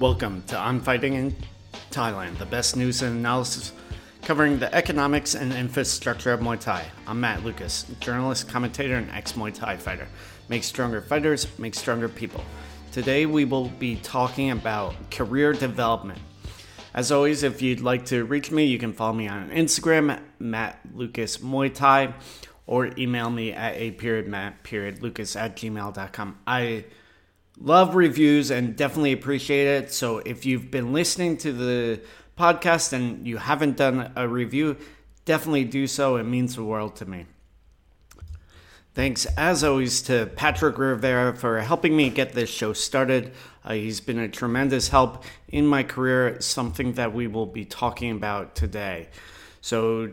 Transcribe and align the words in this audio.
Welcome 0.00 0.42
to 0.46 0.56
On 0.56 0.80
Fighting 0.80 1.12
in 1.12 1.36
Thailand, 1.90 2.38
the 2.38 2.46
best 2.46 2.74
news 2.74 3.02
and 3.02 3.18
analysis 3.18 3.74
covering 4.22 4.58
the 4.58 4.74
economics 4.74 5.34
and 5.34 5.52
infrastructure 5.52 6.32
of 6.32 6.40
Muay 6.40 6.58
Thai. 6.58 6.86
I'm 7.06 7.20
Matt 7.20 7.44
Lucas, 7.44 7.84
journalist, 8.00 8.48
commentator, 8.48 8.94
and 8.94 9.10
ex 9.10 9.32
Muay 9.32 9.52
Thai 9.52 9.76
fighter. 9.76 10.08
Make 10.48 10.64
stronger 10.64 11.02
fighters, 11.02 11.46
make 11.58 11.74
stronger 11.74 12.08
people. 12.08 12.42
Today 12.92 13.26
we 13.26 13.44
will 13.44 13.68
be 13.68 13.96
talking 13.96 14.52
about 14.52 14.94
career 15.10 15.52
development. 15.52 16.20
As 16.94 17.12
always, 17.12 17.42
if 17.42 17.60
you'd 17.60 17.82
like 17.82 18.06
to 18.06 18.24
reach 18.24 18.50
me, 18.50 18.64
you 18.64 18.78
can 18.78 18.94
follow 18.94 19.12
me 19.12 19.28
on 19.28 19.50
Instagram, 19.50 20.18
Matt 20.38 20.80
Lucas 20.94 21.36
Muay 21.36 21.74
Thai, 21.74 22.14
or 22.66 22.86
email 22.96 23.28
me 23.28 23.52
at 23.52 23.74
a 23.76 23.90
period 23.90 24.28
Matt 24.28 24.62
period 24.62 25.02
Lucas 25.02 25.36
at 25.36 25.56
gmail.com. 25.56 26.38
I 26.46 26.86
love 27.60 27.94
reviews 27.94 28.50
and 28.50 28.74
definitely 28.74 29.12
appreciate 29.12 29.66
it. 29.66 29.92
So 29.92 30.18
if 30.18 30.46
you've 30.46 30.70
been 30.70 30.92
listening 30.92 31.36
to 31.38 31.52
the 31.52 32.00
podcast 32.38 32.92
and 32.92 33.26
you 33.26 33.36
haven't 33.36 33.76
done 33.76 34.12
a 34.16 34.26
review, 34.26 34.76
definitely 35.24 35.64
do 35.64 35.86
so. 35.86 36.16
It 36.16 36.24
means 36.24 36.56
the 36.56 36.64
world 36.64 36.96
to 36.96 37.06
me. 37.06 37.26
Thanks, 38.92 39.24
as 39.36 39.62
always, 39.62 40.02
to 40.02 40.26
Patrick 40.34 40.76
Rivera 40.76 41.36
for 41.36 41.60
helping 41.60 41.96
me 41.96 42.10
get 42.10 42.32
this 42.32 42.50
show 42.50 42.72
started. 42.72 43.32
Uh, 43.64 43.74
he's 43.74 44.00
been 44.00 44.18
a 44.18 44.28
tremendous 44.28 44.88
help 44.88 45.24
in 45.46 45.64
my 45.64 45.84
career, 45.84 46.40
something 46.40 46.94
that 46.94 47.14
we 47.14 47.28
will 47.28 47.46
be 47.46 47.64
talking 47.64 48.10
about 48.10 48.56
today. 48.56 49.08
So, 49.60 50.10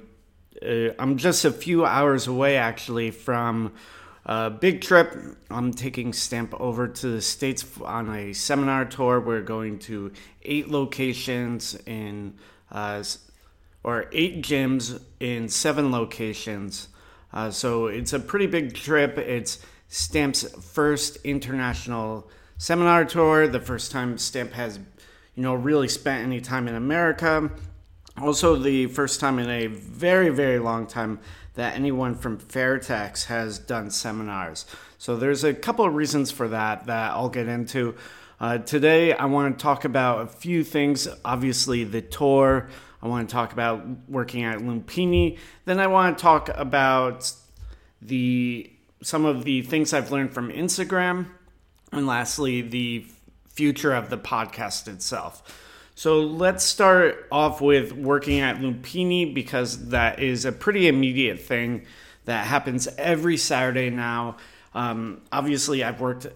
uh, 0.61 0.89
I'm 0.99 1.17
just 1.17 1.43
a 1.43 1.51
few 1.51 1.85
hours 1.85 2.27
away 2.27 2.57
actually 2.57 3.09
from 3.09 3.73
a 4.27 4.49
big 4.49 4.81
trip. 4.81 5.15
I'm 5.49 5.71
taking 5.71 6.11
Stamp 6.11 6.53
over 6.59 6.87
to 6.87 7.07
the 7.07 7.21
States 7.21 7.65
on 7.83 8.13
a 8.13 8.33
seminar 8.33 8.83
tour. 8.85 9.21
We're 9.21 9.41
going 9.41 9.79
to 9.79 10.11
eight 10.43 10.69
locations 10.69 11.75
in, 11.85 12.35
uh, 12.69 13.03
or 13.83 14.07
eight 14.11 14.43
gyms 14.43 15.01
in 15.21 15.47
seven 15.47 15.91
locations. 15.91 16.89
Uh, 17.31 17.51
so 17.51 17.87
it's 17.87 18.11
a 18.11 18.19
pretty 18.19 18.47
big 18.47 18.73
trip. 18.73 19.17
It's 19.17 19.59
Stamp's 19.87 20.43
first 20.73 21.17
international 21.23 22.29
seminar 22.57 23.05
tour, 23.05 23.47
the 23.47 23.61
first 23.61 23.91
time 23.91 24.17
Stamp 24.17 24.51
has, 24.51 24.77
you 25.35 25.43
know, 25.43 25.53
really 25.53 25.87
spent 25.87 26.25
any 26.25 26.41
time 26.41 26.67
in 26.67 26.75
America. 26.75 27.49
Also, 28.19 28.55
the 28.55 28.87
first 28.87 29.19
time 29.21 29.39
in 29.39 29.49
a 29.49 29.67
very, 29.67 30.29
very 30.29 30.59
long 30.59 30.85
time 30.85 31.19
that 31.57 31.75
anyone 31.75 32.15
from 32.15 32.37
Fairtex 32.37 33.25
has 33.25 33.59
done 33.59 33.89
seminars. 33.89 34.65
So 34.97 35.17
there's 35.17 35.43
a 35.43 35.53
couple 35.53 35.85
of 35.85 35.93
reasons 35.93 36.31
for 36.31 36.47
that 36.47 36.85
that 36.85 37.11
I'll 37.11 37.29
get 37.29 37.47
into. 37.47 37.95
Uh, 38.39 38.59
today, 38.59 39.13
I 39.13 39.25
want 39.25 39.57
to 39.57 39.61
talk 39.61 39.83
about 39.83 40.21
a 40.21 40.27
few 40.27 40.63
things. 40.63 41.07
Obviously, 41.25 41.83
the 41.83 42.01
tour. 42.01 42.69
I 43.01 43.07
want 43.07 43.27
to 43.27 43.33
talk 43.33 43.53
about 43.53 43.85
working 44.07 44.43
at 44.43 44.59
Lumpini. 44.59 45.39
Then 45.65 45.79
I 45.79 45.87
want 45.87 46.17
to 46.17 46.21
talk 46.21 46.49
about 46.55 47.31
the 48.01 48.71
some 49.01 49.25
of 49.25 49.43
the 49.43 49.63
things 49.63 49.93
I've 49.93 50.11
learned 50.11 50.33
from 50.33 50.49
Instagram, 50.49 51.27
and 51.91 52.05
lastly, 52.05 52.61
the 52.61 53.05
future 53.49 53.93
of 53.93 54.11
the 54.11 54.17
podcast 54.17 54.87
itself. 54.87 55.43
So 55.97 56.21
let's 56.21 56.63
start 56.63 57.25
off 57.31 57.59
with 57.59 57.91
working 57.91 58.39
at 58.39 58.57
Lumpini 58.57 59.33
because 59.33 59.87
that 59.87 60.19
is 60.19 60.45
a 60.45 60.51
pretty 60.51 60.87
immediate 60.87 61.39
thing 61.39 61.87
that 62.25 62.45
happens 62.45 62.87
every 62.99 63.35
Saturday 63.35 63.89
now. 63.89 64.37
Um, 64.75 65.23
obviously, 65.31 65.83
I've 65.83 65.99
worked 65.99 66.27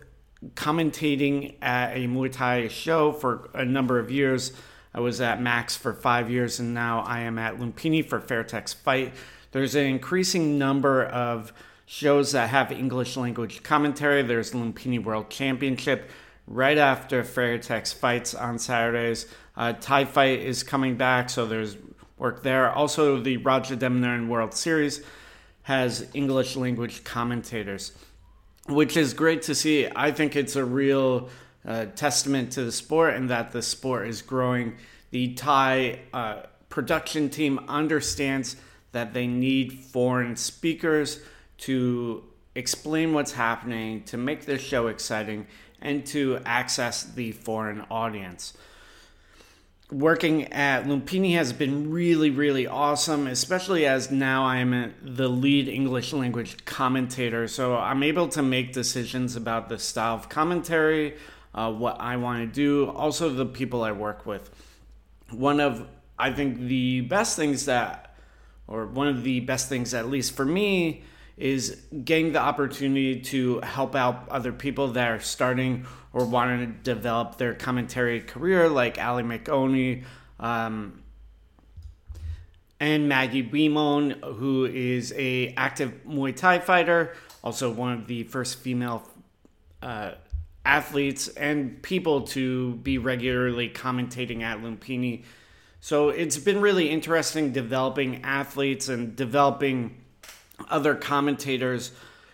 commentating 0.55 1.57
at 1.61 1.95
a 1.95 2.07
Muay 2.07 2.31
Thai 2.31 2.69
show 2.69 3.11
for 3.11 3.51
a 3.53 3.63
number 3.63 3.99
of 3.99 4.09
years. 4.09 4.51
I 4.95 4.99
was 4.99 5.21
at 5.21 5.39
Max 5.39 5.75
for 5.75 5.93
five 5.93 6.31
years, 6.31 6.59
and 6.59 6.73
now 6.73 7.01
I 7.01 7.19
am 7.19 7.37
at 7.37 7.59
Lumpini 7.59 8.03
for 8.03 8.19
Fairtex 8.19 8.73
Fight. 8.73 9.13
There's 9.51 9.75
an 9.75 9.85
increasing 9.85 10.57
number 10.57 11.05
of 11.05 11.53
shows 11.85 12.31
that 12.31 12.49
have 12.49 12.71
English 12.71 13.15
language 13.15 13.61
commentary. 13.61 14.23
There's 14.23 14.53
Lumpini 14.53 15.03
World 15.03 15.29
Championship 15.29 16.09
right 16.47 16.77
after 16.77 17.23
Fairtex 17.23 17.93
fights 17.93 18.33
on 18.33 18.59
Saturdays. 18.59 19.27
Uh, 19.55 19.73
Thai 19.73 20.05
Fight 20.05 20.39
is 20.39 20.63
coming 20.63 20.95
back, 20.95 21.29
so 21.29 21.45
there's 21.45 21.77
work 22.17 22.43
there. 22.43 22.71
Also, 22.71 23.19
the 23.19 23.37
Roger 23.37 23.75
Rajadamnern 23.75 24.27
World 24.27 24.53
Series 24.53 25.01
has 25.63 26.07
English 26.13 26.55
language 26.55 27.03
commentators, 27.03 27.91
which 28.67 28.95
is 28.95 29.13
great 29.13 29.41
to 29.43 29.55
see. 29.55 29.87
I 29.95 30.11
think 30.11 30.35
it's 30.35 30.55
a 30.55 30.63
real 30.63 31.29
uh, 31.65 31.85
testament 31.95 32.51
to 32.53 32.63
the 32.63 32.71
sport 32.71 33.15
and 33.15 33.29
that 33.29 33.51
the 33.51 33.61
sport 33.61 34.07
is 34.07 34.21
growing. 34.21 34.77
The 35.11 35.33
Thai 35.33 35.99
uh, 36.13 36.43
production 36.69 37.29
team 37.29 37.59
understands 37.67 38.55
that 38.93 39.13
they 39.13 39.27
need 39.27 39.73
foreign 39.73 40.35
speakers 40.35 41.21
to 41.57 42.23
explain 42.55 43.13
what's 43.13 43.33
happening, 43.33 44.03
to 44.03 44.17
make 44.17 44.45
the 44.45 44.57
show 44.57 44.87
exciting, 44.87 45.47
and 45.81 46.05
to 46.07 46.39
access 46.45 47.03
the 47.03 47.31
foreign 47.31 47.81
audience 47.89 48.53
working 49.91 50.45
at 50.53 50.85
Lumpini 50.85 51.33
has 51.33 51.51
been 51.51 51.91
really, 51.91 52.29
really 52.29 52.65
awesome, 52.65 53.27
especially 53.27 53.85
as 53.85 54.09
now 54.09 54.45
I 54.45 54.57
am 54.57 54.93
the 55.01 55.27
lead 55.27 55.67
English 55.67 56.13
language 56.13 56.63
commentator. 56.63 57.47
So 57.47 57.75
I'm 57.75 58.01
able 58.01 58.29
to 58.29 58.41
make 58.41 58.71
decisions 58.71 59.35
about 59.35 59.67
the 59.67 59.77
style 59.77 60.15
of 60.15 60.29
commentary, 60.29 61.17
uh, 61.53 61.71
what 61.71 61.99
I 61.99 62.15
want 62.15 62.39
to 62.41 62.47
do, 62.47 62.89
also 62.89 63.29
the 63.29 63.45
people 63.45 63.83
I 63.83 63.91
work 63.91 64.25
with. 64.25 64.49
One 65.29 65.59
of, 65.59 65.85
I 66.17 66.31
think, 66.31 66.59
the 66.59 67.01
best 67.01 67.35
things 67.35 67.65
that, 67.65 68.15
or 68.67 68.85
one 68.85 69.09
of 69.09 69.23
the 69.23 69.41
best 69.41 69.67
things, 69.67 69.93
at 69.93 70.09
least 70.09 70.35
for 70.35 70.45
me, 70.45 71.03
is 71.35 71.81
getting 72.05 72.31
the 72.31 72.39
opportunity 72.39 73.19
to 73.19 73.59
help 73.61 73.95
out 73.95 74.29
other 74.29 74.53
people 74.53 74.89
that 74.89 75.11
are 75.11 75.19
starting 75.19 75.85
or 76.13 76.25
want 76.25 76.59
to 76.59 76.93
develop 76.93 77.37
their 77.37 77.53
commentary 77.53 78.19
career, 78.19 78.67
like 78.67 79.01
Ali 79.01 79.23
McOney 79.23 80.03
um, 80.39 81.01
and 82.79 83.07
Maggie 83.07 83.43
Beamon, 83.43 84.21
who 84.35 84.65
is 84.65 85.13
a 85.15 85.53
active 85.55 85.93
Muay 86.05 86.35
Thai 86.35 86.59
fighter, 86.59 87.13
also 87.43 87.71
one 87.71 87.93
of 87.93 88.07
the 88.07 88.23
first 88.23 88.59
female 88.59 89.07
uh, 89.81 90.11
athletes 90.65 91.27
and 91.29 91.81
people 91.81 92.21
to 92.21 92.75
be 92.75 92.97
regularly 92.97 93.69
commentating 93.69 94.41
at 94.41 94.59
Lumpini. 94.59 95.23
So 95.79 96.09
it's 96.09 96.37
been 96.37 96.61
really 96.61 96.89
interesting 96.89 97.51
developing 97.51 98.23
athletes 98.23 98.89
and 98.89 99.15
developing 99.15 99.97
other 100.69 100.93
commentators 100.93 101.91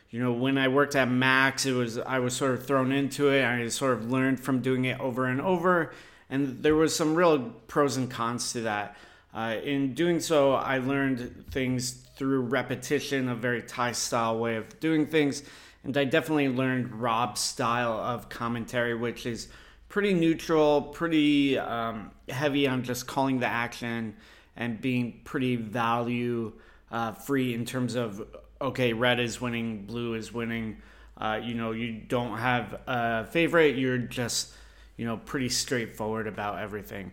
you 0.09 0.21
know 0.21 0.31
when 0.31 0.57
i 0.57 0.67
worked 0.67 0.95
at 0.95 1.09
max 1.09 1.65
it 1.65 1.73
was 1.73 1.97
i 1.97 2.19
was 2.19 2.35
sort 2.35 2.51
of 2.51 2.65
thrown 2.65 2.91
into 2.91 3.29
it. 3.29 3.43
I 3.43 3.67
sort 3.69 3.93
of 3.93 4.09
learned 4.09 4.39
from 4.39 4.61
doing 4.61 4.85
it 4.85 4.99
over 4.99 5.25
and 5.25 5.41
over. 5.41 5.93
And 6.29 6.61
there 6.61 6.75
was 6.75 6.93
some 6.95 7.15
real 7.15 7.39
pros 7.67 7.95
and 7.95 8.11
cons 8.11 8.51
to 8.53 8.61
that. 8.61 8.97
Uh, 9.33 9.55
in 9.63 9.93
doing 9.93 10.19
so 10.19 10.53
i 10.53 10.77
learned 10.77 11.45
things 11.51 11.91
through 11.91 12.41
repetition 12.41 13.29
a 13.29 13.35
very 13.35 13.61
thai 13.61 13.91
style 13.91 14.39
way 14.39 14.55
of 14.55 14.79
doing 14.79 15.05
things. 15.05 15.43
And 15.83 15.95
i 15.97 16.05
definitely 16.05 16.49
learned 16.49 16.93
rob's 17.01 17.41
style 17.41 17.93
of 17.93 18.29
commentary 18.29 18.95
which 18.95 19.25
is 19.25 19.49
pretty 19.89 20.13
neutral 20.13 20.81
pretty 20.81 21.57
um, 21.57 22.11
heavy 22.29 22.67
on 22.67 22.83
just 22.83 23.07
calling 23.07 23.39
the 23.39 23.47
action 23.47 24.15
and 24.55 24.81
being 24.81 25.21
pretty 25.23 25.55
value 25.55 26.51
uh, 26.91 27.11
free 27.11 27.53
in 27.53 27.65
terms 27.65 27.95
of 27.95 28.25
okay, 28.61 28.93
red 28.93 29.19
is 29.19 29.39
winning, 29.41 29.85
blue 29.85 30.13
is 30.13 30.33
winning. 30.33 30.77
Uh, 31.17 31.39
you 31.43 31.55
know, 31.55 31.71
you 31.71 31.93
don't 31.93 32.37
have 32.37 32.79
a 32.87 33.25
favorite. 33.25 33.75
You're 33.75 33.97
just 33.97 34.53
you 34.97 35.05
know 35.05 35.17
pretty 35.17 35.49
straightforward 35.49 36.27
about 36.27 36.59
everything. 36.59 37.11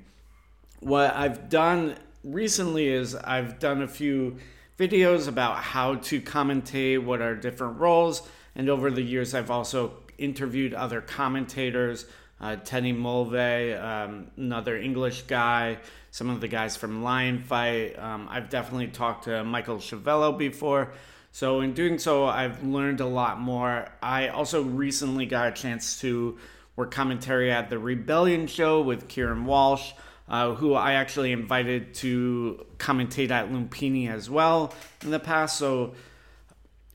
What 0.80 1.14
I've 1.14 1.48
done 1.48 1.96
recently 2.22 2.88
is 2.88 3.14
I've 3.14 3.58
done 3.58 3.82
a 3.82 3.88
few 3.88 4.38
videos 4.78 5.28
about 5.28 5.58
how 5.58 5.96
to 5.96 6.20
commentate, 6.20 7.02
what 7.02 7.20
are 7.20 7.34
different 7.34 7.78
roles, 7.78 8.28
and 8.54 8.68
over 8.68 8.90
the 8.90 9.02
years 9.02 9.34
I've 9.34 9.50
also 9.50 9.92
interviewed 10.18 10.74
other 10.74 11.00
commentators. 11.00 12.06
Uh, 12.40 12.56
Teddy 12.56 12.92
Mulvey, 12.92 13.74
um, 13.74 14.26
another 14.36 14.76
English 14.76 15.22
guy, 15.22 15.78
some 16.10 16.28
of 16.28 16.40
the 16.40 16.48
guys 16.48 16.76
from 16.76 17.02
Lion 17.02 17.42
Fight. 17.42 17.98
Um, 17.98 18.28
I've 18.30 18.50
definitely 18.50 18.88
talked 18.88 19.24
to 19.24 19.44
Michael 19.44 19.78
Schiavello 19.78 20.36
before. 20.36 20.92
So, 21.34 21.62
in 21.62 21.74
doing 21.74 21.98
so, 21.98 22.26
I've 22.26 22.62
learned 22.62 23.00
a 23.00 23.06
lot 23.06 23.40
more. 23.40 23.88
I 24.00 24.28
also 24.28 24.62
recently 24.62 25.26
got 25.26 25.48
a 25.48 25.50
chance 25.50 26.00
to 26.00 26.38
work 26.76 26.92
commentary 26.92 27.50
at 27.50 27.70
the 27.70 27.76
Rebellion 27.76 28.46
show 28.46 28.80
with 28.80 29.08
Kieran 29.08 29.44
Walsh, 29.44 29.94
uh, 30.28 30.54
who 30.54 30.74
I 30.74 30.92
actually 30.92 31.32
invited 31.32 31.92
to 31.94 32.64
commentate 32.78 33.32
at 33.32 33.50
Lumpini 33.50 34.08
as 34.08 34.30
well 34.30 34.72
in 35.02 35.10
the 35.10 35.18
past. 35.18 35.58
So, 35.58 35.94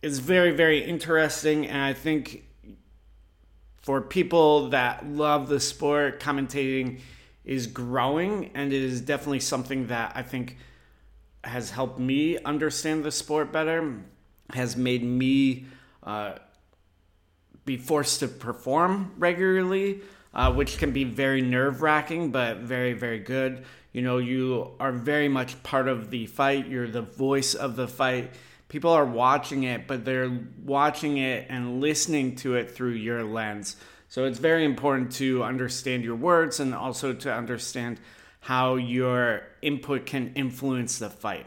it's 0.01 0.19
very, 0.19 0.51
very 0.51 0.86
interesting. 0.86 1.68
And 1.68 1.81
I 1.81 1.91
think 1.91 2.45
for 3.81 4.00
people 4.00 4.69
that 4.69 5.06
love 5.06 5.50
the 5.50 5.59
sport, 5.59 6.21
commentating 6.21 7.01
is 7.44 7.68
growing 7.68 8.51
and 8.56 8.71
it 8.71 8.83
is 8.83 9.01
definitely 9.01 9.41
something 9.41 9.88
that 9.88 10.13
I 10.15 10.24
think 10.24 10.56
has 11.44 11.71
helped 11.71 12.00
me 12.00 12.38
understand 12.38 13.03
the 13.03 13.12
sport 13.12 13.51
better, 13.51 14.00
has 14.54 14.75
made 14.75 15.04
me 15.04 15.66
uh, 16.04 16.34
be 17.66 17.78
forced 17.78 18.19
to 18.22 18.28
perform 18.28 19.12
regularly, 19.18 20.01
uh, 20.34 20.51
which 20.54 20.78
can 20.78 20.92
be 20.92 21.04
very 21.04 21.42
nerve 21.42 21.81
wracking, 21.81 22.31
but 22.31 22.57
very, 22.57 22.94
very 22.94 23.19
good. 23.19 23.63
You 23.92 24.01
know, 24.01 24.18
you 24.18 24.72
are 24.80 24.92
very 24.92 25.30
much 25.30 25.62
part 25.63 25.88
of 25.88 26.10
the 26.10 26.25
fight, 26.28 26.68
you're 26.68 26.88
the 26.88 27.01
voice 27.01 27.54
of 27.56 27.75
the 27.75 27.88
fight. 27.88 28.31
People 28.69 28.92
are 28.92 29.06
watching 29.06 29.63
it, 29.63 29.88
but 29.88 30.06
they're 30.06 30.31
watching 30.63 31.18
it 31.18 31.48
and 31.50 31.81
listening 31.81 32.36
to 32.38 32.56
it 32.56 32.72
through 32.72 32.92
your 32.92 33.24
lens. 33.24 33.75
So 34.07 34.25
it's 34.25 34.40
very 34.40 34.63
important 34.63 35.12
to 35.13 35.44
understand 35.44 36.04
your 36.04 36.16
words 36.16 36.60
and 36.60 36.74
also 36.74 37.13
to 37.13 37.34
understand 37.34 38.00
how 38.42 38.75
your 38.75 39.42
input 39.62 40.06
can 40.06 40.34
influence 40.36 41.00
the 41.00 41.10
fight. 41.10 41.46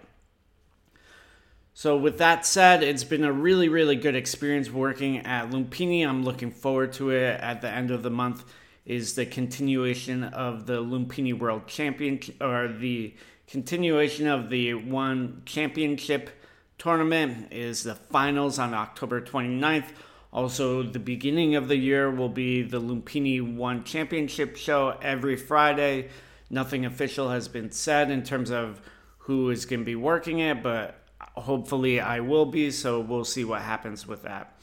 So, 1.74 1.96
with 1.96 2.18
that 2.18 2.44
said, 2.44 2.82
it's 2.82 3.02
been 3.02 3.24
a 3.24 3.32
really, 3.32 3.70
really 3.70 3.96
good 3.96 4.14
experience 4.14 4.70
working 4.70 5.18
at 5.18 5.50
Lumpini. 5.50 6.06
I'm 6.06 6.22
looking 6.22 6.50
forward 6.50 6.92
to 6.94 7.10
it. 7.10 7.40
At 7.40 7.62
the 7.62 7.70
end 7.70 7.90
of 7.90 8.02
the 8.02 8.10
month 8.10 8.44
is 8.84 9.14
the 9.14 9.24
continuation 9.24 10.24
of 10.24 10.66
the 10.66 10.82
Lumpini 10.82 11.32
World 11.32 11.66
Championship, 11.66 12.42
or 12.42 12.68
the 12.68 13.14
continuation 13.46 14.28
of 14.28 14.50
the 14.50 14.74
one 14.74 15.42
championship 15.46 16.28
tournament 16.76 17.50
is 17.50 17.84
the 17.84 17.94
finals 17.94 18.58
on 18.58 18.74
October 18.74 19.22
29th. 19.22 19.88
Also, 20.30 20.82
the 20.82 20.98
beginning 20.98 21.54
of 21.54 21.68
the 21.68 21.76
year 21.76 22.10
will 22.10 22.28
be 22.28 22.62
the 22.62 22.80
Lumpini 22.80 23.40
One 23.40 23.82
Championship 23.84 24.56
show 24.56 24.98
every 25.00 25.36
Friday. 25.36 26.10
Nothing 26.50 26.84
official 26.84 27.30
has 27.30 27.48
been 27.48 27.70
said 27.70 28.10
in 28.10 28.22
terms 28.22 28.50
of 28.50 28.82
who 29.18 29.48
is 29.48 29.64
going 29.64 29.80
to 29.80 29.86
be 29.86 29.96
working 29.96 30.40
it, 30.40 30.62
but 30.62 31.01
hopefully 31.34 32.00
I 32.00 32.20
will 32.20 32.46
be, 32.46 32.70
so 32.70 33.00
we'll 33.00 33.24
see 33.24 33.44
what 33.44 33.62
happens 33.62 34.06
with 34.06 34.22
that. 34.22 34.56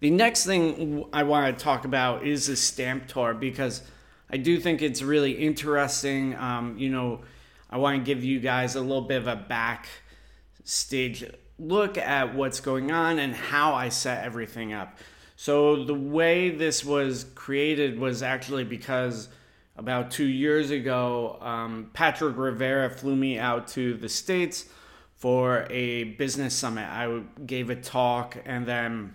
The 0.00 0.10
next 0.10 0.44
thing 0.44 1.04
I 1.12 1.22
want 1.22 1.56
to 1.56 1.64
talk 1.64 1.84
about 1.84 2.26
is 2.26 2.48
the 2.48 2.56
stamp 2.56 3.06
tour 3.06 3.34
because 3.34 3.82
I 4.28 4.36
do 4.36 4.58
think 4.58 4.82
it's 4.82 5.02
really 5.02 5.32
interesting. 5.32 6.34
Um, 6.34 6.76
you 6.76 6.90
know, 6.90 7.20
I 7.70 7.78
want 7.78 7.98
to 7.98 8.04
give 8.04 8.24
you 8.24 8.40
guys 8.40 8.74
a 8.74 8.80
little 8.80 9.02
bit 9.02 9.18
of 9.18 9.28
a 9.28 9.36
backstage 9.36 11.24
look 11.58 11.96
at 11.96 12.34
what's 12.34 12.60
going 12.60 12.90
on 12.90 13.18
and 13.18 13.34
how 13.34 13.74
I 13.74 13.90
set 13.90 14.24
everything 14.24 14.72
up. 14.72 14.98
So, 15.36 15.84
the 15.84 15.94
way 15.94 16.50
this 16.50 16.84
was 16.84 17.24
created 17.34 17.98
was 17.98 18.22
actually 18.22 18.64
because 18.64 19.28
about 19.76 20.10
two 20.10 20.26
years 20.26 20.70
ago, 20.70 21.38
um, 21.40 21.90
Patrick 21.92 22.36
Rivera 22.36 22.90
flew 22.90 23.16
me 23.16 23.38
out 23.38 23.68
to 23.68 23.94
the 23.94 24.08
States 24.08 24.68
for 25.22 25.66
a 25.70 26.04
business 26.04 26.52
summit. 26.52 26.88
I 26.88 27.22
gave 27.46 27.70
a 27.70 27.76
talk 27.76 28.36
and 28.44 28.66
then 28.66 29.14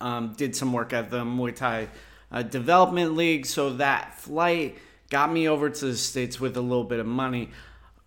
um, 0.00 0.34
did 0.36 0.56
some 0.56 0.72
work 0.72 0.92
at 0.92 1.10
the 1.10 1.24
Muay 1.24 1.54
Thai 1.54 1.88
uh, 2.32 2.42
Development 2.42 3.14
League. 3.14 3.46
So, 3.46 3.74
that 3.74 4.18
flight 4.18 4.78
got 5.10 5.32
me 5.32 5.48
over 5.48 5.70
to 5.70 5.84
the 5.86 5.96
States 5.96 6.40
with 6.40 6.56
a 6.56 6.60
little 6.60 6.84
bit 6.84 6.98
of 6.98 7.06
money 7.06 7.50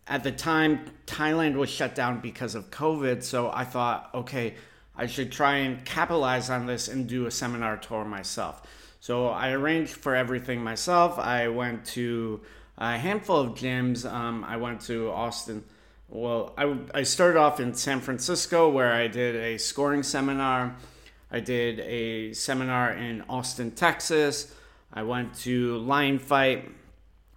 at 0.08 0.24
the 0.24 0.32
time, 0.32 0.86
Thailand 1.08 1.56
was 1.56 1.70
shut 1.70 1.96
down 1.96 2.20
because 2.20 2.56
of 2.56 2.70
COVID. 2.70 3.24
So 3.24 3.50
I 3.52 3.64
thought, 3.64 4.10
okay, 4.14 4.56
I 4.96 5.08
should 5.08 5.32
try 5.32 5.58
and 5.58 5.84
capitalize 5.84 6.50
on 6.50 6.66
this 6.66 6.88
and 6.88 7.08
do 7.08 7.26
a 7.26 7.32
seminar 7.32 7.78
tour 7.78 8.06
myself. 8.06 8.62
So 9.00 9.28
I 9.28 9.52
arranged 9.52 9.94
for 9.94 10.16
everything 10.16 10.64
myself. 10.64 11.18
I 11.20 11.48
went 11.48 11.86
to 11.88 12.42
a 12.78 12.98
handful 12.98 13.38
of 13.38 13.54
gyms. 13.54 14.10
Um, 14.12 14.44
I 14.44 14.58
went 14.58 14.82
to 14.82 15.12
Austin. 15.12 15.64
Well, 16.08 16.54
I, 16.56 16.78
I 16.94 17.04
started 17.04 17.40
off 17.40 17.60
in 17.60 17.74
San 17.74 18.00
Francisco 18.00 18.70
where 18.70 18.94
I 18.94 19.08
did 19.08 19.36
a 19.36 19.58
scoring 19.58 20.04
seminar. 20.04 20.76
I 21.32 21.40
did 21.40 21.80
a 21.80 22.32
seminar 22.34 22.94
in 22.94 23.24
Austin, 23.28 23.72
Texas. 23.72 24.54
I 24.94 25.02
went 25.02 25.34
to 25.40 25.78
Lion 25.78 26.20
Fight 26.20 26.72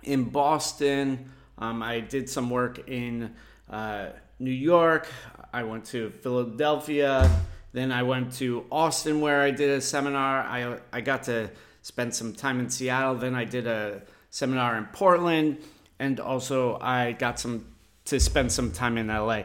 in 0.03 0.25
Boston. 0.25 1.31
Um, 1.57 1.83
I 1.83 2.01
did 2.01 2.29
some 2.29 2.51
work 2.51 2.89
in 2.89 3.35
uh, 3.71 4.11
New 4.39 4.51
York. 4.51 5.09
I 5.51 5.63
went 5.63 5.87
to 5.87 6.11
Philadelphia. 6.11 7.29
Then 7.73 7.91
I 7.91 8.03
went 8.03 8.35
to 8.35 8.67
Austin 8.71 9.23
where 9.23 9.41
I 9.41 9.51
did 9.51 9.71
a 9.71 9.81
seminar. 9.81 10.43
I, 10.43 10.79
I 10.93 11.01
got 11.01 11.23
to 11.25 11.51
spend 11.81 12.15
some 12.15 12.35
time 12.35 12.61
in 12.61 12.69
Seattle. 12.69 13.15
Then 13.15 13.35
I 13.35 13.45
did 13.45 13.67
a 13.67 14.03
seminar 14.29 14.77
in 14.77 14.85
Portland. 14.87 15.57
And 15.99 16.21
also 16.21 16.79
I 16.81 17.13
got 17.13 17.41
some 17.41 17.65
to 18.09 18.21
spend 18.21 18.53
some 18.53 18.71
time 18.71 18.99
in 18.99 19.09
LA. 19.09 19.43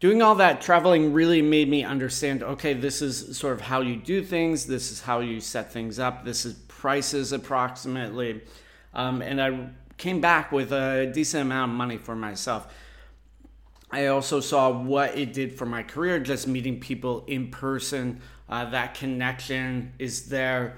Doing 0.00 0.22
all 0.22 0.34
that 0.36 0.60
traveling 0.60 1.12
really 1.12 1.40
made 1.40 1.68
me 1.68 1.82
understand 1.84 2.42
okay, 2.42 2.74
this 2.74 3.00
is 3.00 3.36
sort 3.36 3.54
of 3.54 3.60
how 3.60 3.80
you 3.80 3.96
do 3.96 4.22
things, 4.22 4.66
this 4.66 4.90
is 4.90 5.00
how 5.00 5.20
you 5.20 5.40
set 5.40 5.72
things 5.72 5.98
up, 5.98 6.24
this 6.24 6.44
is 6.44 6.54
prices 6.54 7.32
approximately. 7.32 8.42
Um, 8.92 9.22
and 9.22 9.40
I 9.40 9.68
came 9.96 10.20
back 10.20 10.52
with 10.52 10.72
a 10.72 11.10
decent 11.14 11.42
amount 11.42 11.72
of 11.72 11.76
money 11.76 11.96
for 11.96 12.14
myself. 12.14 12.72
I 13.90 14.06
also 14.06 14.40
saw 14.40 14.70
what 14.70 15.16
it 15.16 15.32
did 15.32 15.56
for 15.56 15.66
my 15.66 15.82
career, 15.82 16.18
just 16.18 16.48
meeting 16.48 16.80
people 16.80 17.24
in 17.26 17.50
person. 17.50 18.20
Uh, 18.48 18.66
that 18.70 18.94
connection 18.94 19.92
is 19.98 20.26
there 20.26 20.76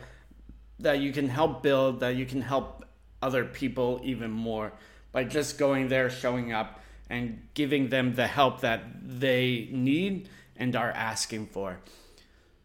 that 0.79 1.01
you 1.01 1.13
can 1.13 1.29
help 1.29 1.63
build, 1.63 2.01
that 2.01 2.17
you 2.17 2.27
can 2.27 2.43
help 2.43 2.85
other 3.23 3.45
people 3.45 4.01
even 4.05 4.31
more 4.31 4.73
by 5.13 5.25
just 5.25 5.57
going 5.57 5.89
there, 5.89 6.11
showing 6.11 6.53
up, 6.53 6.81
and 7.09 7.47
giving 7.55 7.89
them 7.89 8.15
the 8.15 8.27
help 8.27 8.61
that 8.61 8.83
they 9.03 9.69
need 9.71 10.29
and 10.57 10.75
are 10.75 10.91
asking 10.91 11.47
for. 11.47 11.79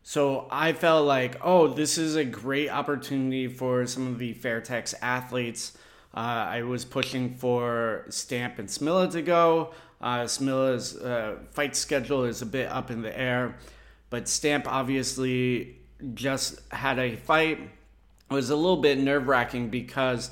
So 0.04 0.48
I 0.50 0.74
felt 0.74 1.06
like, 1.06 1.38
oh, 1.44 1.68
this 1.68 1.98
is 1.98 2.16
a 2.16 2.26
great 2.26 2.70
opportunity 2.70 3.48
for 3.48 3.86
some 3.86 4.08
of 4.08 4.20
the 4.20 4.34
Fairtex 4.34 4.96
athletes 5.02 5.78
uh, 6.14 6.20
I 6.20 6.64
was 6.64 6.84
pushing 6.84 7.36
for 7.36 8.06
Stamp 8.10 8.60
and 8.60 8.68
Smilla 8.68 9.10
to 9.12 9.22
go. 9.22 9.74
Uh, 10.02 10.24
Smilla's 10.24 10.98
uh, 10.98 11.38
fight 11.52 11.76
schedule 11.76 12.26
is 12.26 12.42
a 12.42 12.46
bit 12.46 12.70
up 12.70 12.92
in 12.92 13.02
the 13.02 13.18
air, 13.18 13.56
but 14.10 14.28
Stamp 14.28 14.68
obviously 14.68 15.78
just 16.14 16.60
had 16.72 17.00
a 17.00 17.16
fight. 17.16 17.60
It 17.60 18.34
was 18.34 18.50
a 18.50 18.56
little 18.56 18.82
bit 18.82 18.98
nerve 18.98 19.28
wracking 19.28 19.70
because 19.70 20.32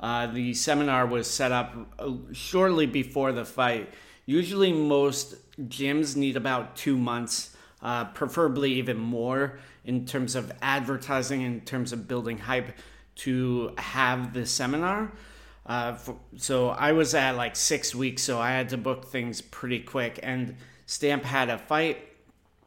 uh, 0.00 0.26
the 0.26 0.54
seminar 0.54 1.06
was 1.06 1.30
set 1.30 1.52
up 1.52 1.76
uh, 1.98 2.12
shortly 2.32 2.86
before 2.86 3.32
the 3.32 3.44
fight. 3.44 3.92
Usually, 4.26 4.72
most 4.72 5.36
gyms 5.68 6.16
need 6.16 6.36
about 6.36 6.76
two 6.76 6.96
months, 6.96 7.56
uh, 7.82 8.06
preferably 8.06 8.72
even 8.74 8.96
more, 8.96 9.58
in 9.84 10.06
terms 10.06 10.34
of 10.34 10.50
advertising, 10.62 11.42
in 11.42 11.60
terms 11.60 11.92
of 11.92 12.08
building 12.08 12.38
hype 12.38 12.72
to 13.16 13.74
have 13.76 14.32
the 14.32 14.46
seminar. 14.46 15.12
Uh, 15.66 15.94
for, 15.94 16.16
so 16.36 16.70
I 16.70 16.92
was 16.92 17.14
at 17.14 17.36
like 17.36 17.54
six 17.54 17.94
weeks, 17.94 18.22
so 18.22 18.38
I 18.38 18.50
had 18.50 18.70
to 18.70 18.78
book 18.78 19.06
things 19.06 19.40
pretty 19.40 19.80
quick. 19.80 20.18
And 20.22 20.56
Stamp 20.86 21.24
had 21.24 21.50
a 21.50 21.58
fight, 21.58 21.98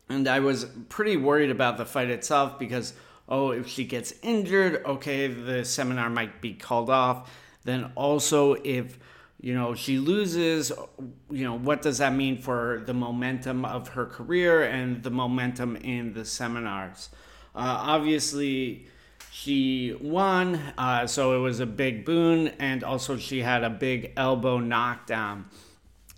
and 0.08 0.28
I 0.28 0.40
was 0.40 0.66
pretty 0.90 1.18
worried 1.18 1.50
about 1.50 1.78
the 1.78 1.86
fight 1.86 2.10
itself 2.10 2.60
because, 2.60 2.94
oh, 3.28 3.52
if 3.52 3.68
she 3.68 3.86
gets 3.86 4.14
injured, 4.22 4.84
okay, 4.86 5.28
the 5.28 5.66
seminar 5.66 6.10
might 6.10 6.42
be 6.42 6.54
called 6.54 6.90
off. 6.90 7.32
Then 7.64 7.92
also, 7.96 8.54
if 8.64 9.00
you 9.40 9.54
know 9.54 9.74
she 9.74 9.98
loses, 10.00 10.72
you 11.30 11.44
know 11.44 11.58
what 11.58 11.82
does 11.82 11.98
that 11.98 12.14
mean 12.14 12.42
for 12.42 12.84
the 12.86 12.94
momentum 12.94 13.66
of 13.66 13.90
her 13.90 14.06
career 14.06 14.64
and 14.64 15.04
the 15.04 15.12
momentum 15.12 15.76
in 15.78 16.14
the 16.14 16.26
seminars? 16.26 17.10
Uh, 17.56 17.78
obviously, 17.80 18.88
she 19.32 19.96
won, 20.00 20.56
uh, 20.78 21.08
so 21.08 21.36
it 21.38 21.40
was 21.40 21.60
a 21.60 21.66
big 21.66 22.06
boon, 22.06 22.50
and 22.60 22.84
also 22.84 23.18
she 23.18 23.42
had 23.42 23.64
a 23.64 23.70
big 23.70 24.14
elbow 24.18 24.60
knockdown. 24.60 25.46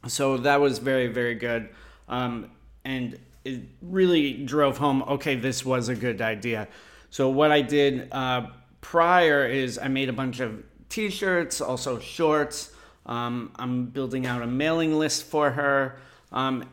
So 0.08 0.38
that 0.38 0.62
was 0.62 0.80
very, 0.80 1.08
very 1.08 1.36
good. 1.36 1.70
Um, 2.08 2.52
and 2.84 3.18
it 3.44 3.62
really 3.82 4.34
drove 4.34 4.78
home 4.78 5.04
okay, 5.04 5.36
this 5.36 5.66
was 5.66 5.90
a 5.90 5.96
good 5.96 6.22
idea. 6.22 6.68
So, 7.15 7.29
what 7.29 7.50
I 7.50 7.62
did 7.62 8.10
uh, 8.12 8.48
prior 8.81 9.48
is 9.48 9.79
I 9.79 9.88
made 9.88 10.10
a 10.10 10.12
bunch 10.12 10.41
of 10.41 10.62
t 10.89 11.10
shirts, 11.10 11.62
also 11.62 11.98
shorts. 11.98 12.74
Um, 13.05 13.53
I'm 13.55 13.86
building 13.86 14.25
out 14.25 14.41
a 14.41 14.48
mailing 14.48 15.00
list 15.00 15.24
for 15.24 15.51
her. 15.51 15.98
Um, 16.34 16.67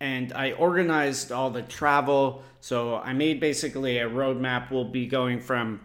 and 0.00 0.32
I 0.32 0.52
organized 0.52 1.30
all 1.30 1.50
the 1.50 1.60
travel. 1.60 2.42
So 2.62 2.96
I 2.96 3.12
made 3.12 3.38
basically 3.38 3.98
a 3.98 4.08
roadmap. 4.08 4.70
We'll 4.70 4.86
be 4.86 5.06
going 5.06 5.40
from 5.40 5.82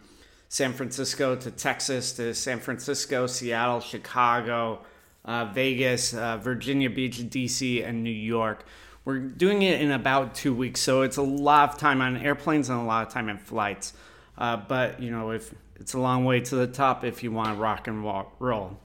San 0.47 0.71
Francisco 0.71 1.35
to 1.35 1.51
Texas 1.51 2.13
to 2.13 2.33
San 2.33 2.61
Francisco, 2.61 3.27
Seattle, 3.27 3.81
Chicago, 3.81 4.85
uh, 5.25 5.51
Vegas, 5.53 6.13
uh, 6.13 6.37
Virginia 6.37 6.89
Beach, 6.89 7.17
DC, 7.17 7.85
and 7.85 8.05
New 8.05 8.09
York. 8.09 8.63
We're 9.07 9.19
doing 9.19 9.61
it 9.61 9.79
in 9.79 9.91
about 9.91 10.35
two 10.35 10.53
weeks, 10.53 10.81
so 10.81 11.01
it's 11.03 11.15
a 11.15 11.21
lot 11.21 11.69
of 11.69 11.77
time 11.77 12.01
on 12.01 12.17
airplanes 12.17 12.67
and 12.67 12.77
a 12.77 12.83
lot 12.83 13.07
of 13.07 13.13
time 13.13 13.29
in 13.29 13.37
flights. 13.37 13.93
Uh, 14.37 14.57
but 14.57 15.01
you 15.01 15.11
know, 15.11 15.31
if 15.31 15.55
it's 15.77 15.93
a 15.93 15.97
long 15.97 16.25
way 16.25 16.41
to 16.41 16.55
the 16.57 16.67
top, 16.67 17.05
if 17.05 17.23
you 17.23 17.31
want 17.31 17.47
to 17.47 17.55
rock 17.55 17.87
and 17.87 18.03
roll. 18.03 18.77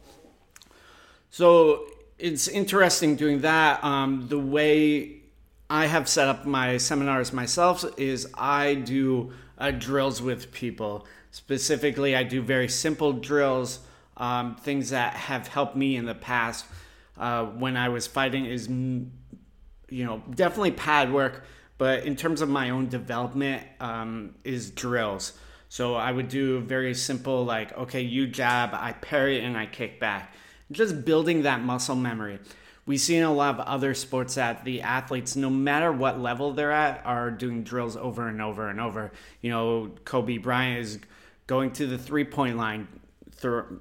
So 1.30 1.86
it's 2.20 2.46
interesting 2.46 3.16
doing 3.16 3.40
that. 3.40 3.82
Um, 3.82 4.28
the 4.28 4.38
way 4.38 5.22
I 5.68 5.86
have 5.86 6.08
set 6.08 6.28
up 6.28 6.46
my 6.46 6.76
seminars 6.76 7.32
myself 7.32 7.84
is 7.98 8.28
I 8.34 8.74
do 8.74 9.32
uh, 9.58 9.72
drills 9.72 10.22
with 10.22 10.52
people. 10.52 11.04
Specifically, 11.32 12.14
I 12.14 12.22
do 12.22 12.42
very 12.42 12.68
simple 12.68 13.12
drills, 13.12 13.80
um, 14.18 14.54
things 14.54 14.90
that 14.90 15.14
have 15.14 15.48
helped 15.48 15.74
me 15.74 15.96
in 15.96 16.06
the 16.06 16.14
past 16.14 16.64
uh, 17.18 17.44
when 17.44 17.76
I 17.76 17.88
was 17.88 18.06
fighting. 18.06 18.46
Is 18.46 18.68
you 19.92 20.04
know 20.04 20.22
definitely 20.34 20.72
pad 20.72 21.12
work, 21.12 21.44
but 21.78 22.04
in 22.04 22.16
terms 22.16 22.40
of 22.40 22.49
my 22.49 22.70
own 22.70 22.88
development, 22.88 23.62
um, 23.80 24.34
is 24.44 24.70
drills. 24.70 25.32
So 25.68 25.94
I 25.94 26.12
would 26.12 26.28
do 26.28 26.61
very 26.61 26.94
simple, 26.94 27.44
like 27.44 27.76
okay, 27.76 28.02
you 28.02 28.26
jab, 28.26 28.70
I 28.72 28.92
parry, 28.92 29.44
and 29.44 29.56
I 29.56 29.66
kick 29.66 30.00
back. 30.00 30.34
Just 30.70 31.04
building 31.04 31.42
that 31.42 31.62
muscle 31.62 31.96
memory 31.96 32.38
we 32.84 32.99
see 32.99 33.16
in 33.16 33.22
a 33.22 33.32
lot 33.32 33.58
of 33.58 33.66
other 33.66 33.94
sports 33.94 34.34
that 34.34 34.64
the 34.64 34.82
athletes, 34.82 35.37
no 35.37 35.49
matter 35.49 35.92
what 35.92 36.18
level 36.18 36.52
they're 36.52 36.72
at, 36.72 37.02
are 37.04 37.30
doing 37.30 37.62
drills 37.62 37.96
over 37.96 38.28
and 38.28 38.42
over 38.42 38.68
and 38.68 38.80
over. 38.80 39.12
You 39.40 39.50
know, 39.50 39.92
Kobe 40.04 40.38
Bryant 40.38 40.80
is 40.80 40.99
going 41.46 41.72
to 41.72 41.87
the 41.87 41.99
three 41.99 42.25
point 42.25 42.56
line, 42.56 42.88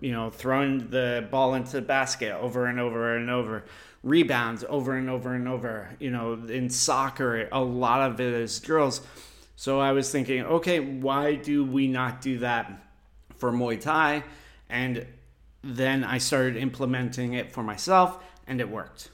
you 0.01 0.11
know, 0.11 0.29
throwing 0.29 0.89
the 0.89 1.27
ball 1.31 1.55
into 1.55 1.73
the 1.73 1.81
basket 1.81 2.33
over 2.33 2.67
and 2.67 2.79
over 2.79 3.15
and 3.15 3.29
over. 3.29 3.63
Rebounds 4.03 4.65
over 4.67 4.93
and 4.93 5.09
over 5.09 5.33
and 5.33 5.47
over. 5.47 5.89
You 5.99 6.11
know, 6.11 6.33
in 6.33 6.69
soccer, 6.69 7.47
a 7.51 7.61
lot 7.61 8.09
of 8.09 8.19
it 8.19 8.33
is 8.33 8.59
drills. 8.59 9.01
So 9.55 9.79
I 9.79 9.91
was 9.91 10.11
thinking, 10.11 10.43
okay, 10.43 10.79
why 10.79 11.35
do 11.35 11.63
we 11.63 11.87
not 11.87 12.21
do 12.21 12.39
that 12.39 12.83
for 13.37 13.51
Muay 13.51 13.79
Thai? 13.79 14.23
And 14.69 15.05
then 15.63 16.03
I 16.03 16.17
started 16.17 16.57
implementing 16.57 17.33
it 17.33 17.51
for 17.51 17.61
myself 17.61 18.23
and 18.47 18.59
it 18.59 18.69
worked. 18.69 19.09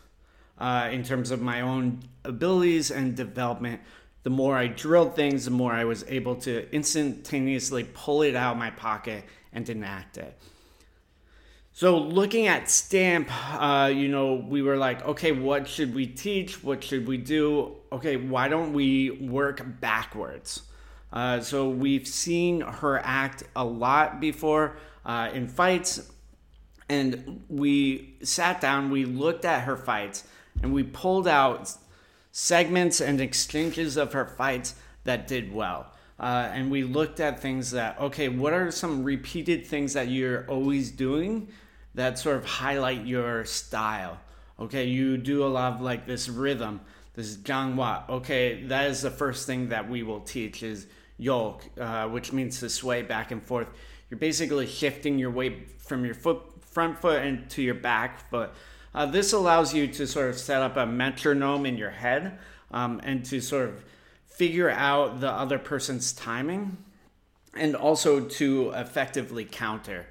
Uh, 0.57 0.89
in 0.91 1.03
terms 1.03 1.31
of 1.31 1.41
my 1.41 1.61
own 1.61 1.99
abilities 2.23 2.89
and 2.89 3.15
development, 3.15 3.81
the 4.23 4.29
more 4.29 4.57
I 4.57 4.67
drilled 4.67 5.15
things, 5.15 5.45
the 5.45 5.51
more 5.51 5.71
I 5.71 5.83
was 5.83 6.03
able 6.07 6.35
to 6.37 6.73
instantaneously 6.73 7.85
pull 7.93 8.23
it 8.23 8.35
out 8.35 8.53
of 8.53 8.57
my 8.57 8.71
pocket 8.71 9.23
and 9.53 9.67
enact 9.69 10.17
it. 10.17 10.37
So, 11.77 11.95
looking 11.99 12.47
at 12.47 12.71
Stamp, 12.71 13.29
uh, 13.53 13.91
you 13.93 14.07
know, 14.07 14.33
we 14.33 14.63
were 14.63 14.77
like, 14.77 15.05
okay, 15.05 15.31
what 15.31 15.67
should 15.67 15.93
we 15.93 16.07
teach? 16.07 16.63
What 16.63 16.83
should 16.83 17.07
we 17.07 17.17
do? 17.17 17.75
Okay, 17.91 18.17
why 18.17 18.47
don't 18.47 18.73
we 18.73 19.11
work 19.11 19.61
backwards? 19.79 20.63
Uh, 21.13 21.39
so, 21.39 21.69
we've 21.69 22.07
seen 22.07 22.61
her 22.61 22.97
act 22.97 23.43
a 23.55 23.63
lot 23.63 24.19
before 24.19 24.77
uh, 25.05 25.29
in 25.31 25.47
fights 25.47 26.11
and 26.89 27.43
we 27.47 28.15
sat 28.23 28.59
down, 28.59 28.89
we 28.89 29.05
looked 29.05 29.45
at 29.45 29.65
her 29.65 29.77
fights, 29.77 30.23
and 30.63 30.73
we 30.73 30.81
pulled 30.81 31.27
out 31.27 31.71
segments 32.31 32.99
and 33.01 33.21
exchanges 33.21 33.97
of 33.97 34.13
her 34.13 34.25
fights 34.25 34.73
that 35.03 35.27
did 35.27 35.53
well. 35.53 35.93
Uh, 36.19 36.49
and 36.51 36.71
we 36.71 36.83
looked 36.83 37.19
at 37.19 37.39
things 37.39 37.69
that, 37.69 37.99
okay, 37.99 38.29
what 38.29 38.51
are 38.51 38.71
some 38.71 39.03
repeated 39.03 39.67
things 39.67 39.93
that 39.93 40.07
you're 40.07 40.43
always 40.49 40.89
doing 40.89 41.47
that 41.97 42.17
sort 42.17 42.37
of 42.37 42.45
highlight 42.45 43.05
your 43.05 43.45
style? 43.45 44.17
Okay, 44.59 44.85
you 44.85 45.17
do 45.17 45.43
a 45.43 45.47
lot 45.47 45.73
of 45.73 45.81
like 45.81 46.07
this 46.07 46.29
rhythm, 46.29 46.81
this 47.13 47.35
jianghua. 47.37 48.09
Okay, 48.09 48.63
that 48.63 48.89
is 48.89 49.01
the 49.01 49.11
first 49.11 49.45
thing 49.45 49.69
that 49.69 49.89
we 49.89 50.03
will 50.03 50.21
teach 50.21 50.63
is 50.63 50.87
yoke, 51.17 51.63
uh, 51.79 52.07
which 52.07 52.31
means 52.31 52.59
to 52.61 52.69
sway 52.69 53.01
back 53.01 53.31
and 53.31 53.43
forth. 53.43 53.67
You're 54.09 54.19
basically 54.19 54.67
shifting 54.67 55.19
your 55.19 55.31
weight 55.31 55.81
from 55.81 56.05
your 56.05 56.15
foot 56.15 56.41
front 56.61 56.99
foot 56.99 57.23
and 57.23 57.49
to 57.49 57.61
your 57.61 57.75
back 57.75 58.29
foot. 58.29 58.51
Uh, 58.93 59.05
this 59.05 59.33
allows 59.33 59.73
you 59.73 59.87
to 59.87 60.07
sort 60.07 60.29
of 60.29 60.37
set 60.37 60.61
up 60.61 60.77
a 60.77 60.85
metronome 60.85 61.65
in 61.65 61.77
your 61.77 61.89
head 61.89 62.37
um, 62.71 63.01
and 63.03 63.25
to 63.25 63.41
sort 63.41 63.69
of 63.69 63.83
figure 64.27 64.69
out 64.69 65.19
the 65.19 65.29
other 65.29 65.57
person's 65.57 66.13
timing 66.13 66.77
and 67.55 67.75
also 67.75 68.19
to 68.19 68.71
effectively 68.75 69.43
counter. 69.43 70.05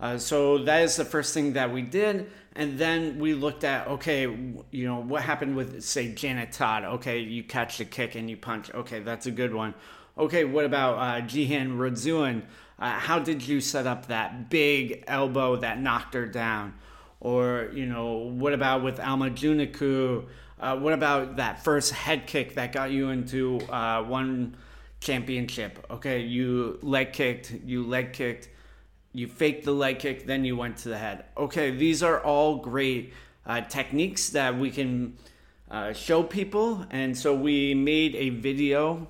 Uh, 0.00 0.16
so 0.16 0.58
that 0.58 0.82
is 0.82 0.96
the 0.96 1.04
first 1.04 1.34
thing 1.34 1.54
that 1.54 1.72
we 1.72 1.82
did. 1.82 2.30
And 2.54 2.78
then 2.78 3.18
we 3.18 3.34
looked 3.34 3.64
at, 3.64 3.86
okay, 3.86 4.22
you 4.22 4.86
know, 4.86 5.00
what 5.00 5.22
happened 5.22 5.56
with, 5.56 5.82
say, 5.82 6.12
Janet 6.12 6.52
Todd? 6.52 6.84
Okay, 6.84 7.20
you 7.20 7.44
catch 7.44 7.78
the 7.78 7.84
kick 7.84 8.14
and 8.14 8.28
you 8.28 8.36
punch. 8.36 8.72
Okay, 8.74 9.00
that's 9.00 9.26
a 9.26 9.30
good 9.30 9.54
one. 9.54 9.74
Okay, 10.16 10.44
what 10.44 10.64
about 10.64 10.94
uh, 10.94 11.24
Jihin 11.24 11.76
Radzuan? 11.76 12.42
Uh, 12.78 12.90
how 12.90 13.18
did 13.18 13.46
you 13.46 13.60
set 13.60 13.86
up 13.86 14.06
that 14.06 14.50
big 14.50 15.04
elbow 15.06 15.56
that 15.56 15.80
knocked 15.80 16.14
her 16.14 16.26
down? 16.26 16.74
Or, 17.20 17.70
you 17.72 17.86
know, 17.86 18.16
what 18.16 18.52
about 18.52 18.82
with 18.82 19.00
Alma 19.00 19.30
Juniku? 19.30 20.26
Uh, 20.60 20.76
what 20.76 20.92
about 20.92 21.36
that 21.36 21.62
first 21.62 21.92
head 21.92 22.26
kick 22.26 22.54
that 22.54 22.72
got 22.72 22.90
you 22.90 23.10
into 23.10 23.60
uh, 23.70 24.02
one 24.02 24.56
championship? 25.00 25.84
Okay, 25.90 26.20
you 26.20 26.78
leg 26.82 27.12
kicked, 27.12 27.52
you 27.64 27.84
leg 27.84 28.12
kicked, 28.12 28.48
you 29.12 29.26
faked 29.26 29.64
the 29.64 29.72
leg 29.72 29.98
kick, 29.98 30.26
then 30.26 30.44
you 30.44 30.56
went 30.56 30.76
to 30.78 30.88
the 30.88 30.98
head. 30.98 31.24
Okay, 31.36 31.70
these 31.70 32.02
are 32.02 32.20
all 32.20 32.56
great 32.56 33.12
uh, 33.46 33.62
techniques 33.62 34.30
that 34.30 34.56
we 34.56 34.70
can 34.70 35.16
uh, 35.70 35.92
show 35.92 36.22
people. 36.22 36.86
And 36.90 37.16
so 37.16 37.34
we 37.34 37.74
made 37.74 38.14
a 38.14 38.30
video 38.30 39.08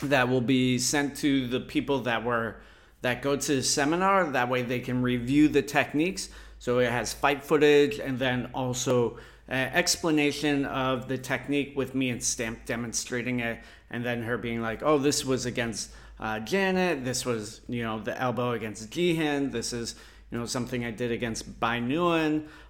that 0.00 0.28
will 0.28 0.40
be 0.40 0.78
sent 0.78 1.16
to 1.18 1.46
the 1.46 1.60
people 1.60 2.00
that 2.00 2.24
were 2.24 2.56
that 3.02 3.22
go 3.22 3.34
to 3.36 3.56
the 3.56 3.62
seminar. 3.62 4.30
That 4.30 4.48
way 4.48 4.62
they 4.62 4.80
can 4.80 5.02
review 5.02 5.48
the 5.48 5.62
techniques. 5.62 6.28
So 6.58 6.78
it 6.80 6.90
has 6.90 7.14
fight 7.14 7.42
footage 7.42 7.98
and 7.98 8.18
then 8.18 8.50
also 8.52 9.18
explanation 9.50 10.64
of 10.66 11.08
the 11.08 11.18
technique 11.18 11.72
with 11.76 11.94
me 11.94 12.10
and 12.10 12.22
Stamp 12.22 12.64
demonstrating 12.66 13.40
it, 13.40 13.58
and 13.90 14.04
then 14.04 14.22
her 14.22 14.38
being 14.38 14.62
like, 14.62 14.82
"Oh, 14.82 14.98
this 14.98 15.24
was 15.24 15.46
against 15.46 15.90
uh, 16.20 16.38
Janet. 16.40 17.04
This 17.04 17.24
was 17.24 17.60
you 17.68 17.82
know 17.82 18.00
the 18.00 18.16
elbow 18.20 18.52
against 18.52 18.90
Jihin. 18.90 19.50
This 19.50 19.72
is 19.72 19.96
you 20.30 20.38
know 20.38 20.46
something 20.46 20.84
I 20.84 20.92
did 20.92 21.10
against 21.10 21.58
Bai 21.58 21.80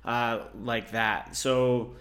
uh, 0.04 0.38
like 0.62 0.92
that." 0.92 1.36
So 1.36 1.96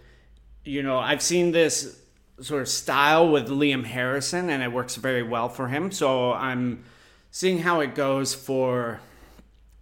you 0.63 0.83
know 0.83 0.99
I've 0.99 1.21
seen 1.21 1.51
this 1.51 1.99
sort 2.39 2.61
of 2.61 2.69
style 2.69 3.29
with 3.29 3.49
Liam 3.49 3.83
Harrison, 3.83 4.49
and 4.49 4.63
it 4.63 4.71
works 4.71 4.95
very 4.95 5.23
well 5.23 5.49
for 5.49 5.67
him. 5.67 5.91
So 5.91 6.31
I'm 6.33 6.83
seeing 7.31 7.59
how 7.59 7.81
it 7.81 7.95
goes 7.95 8.33
for 8.33 9.01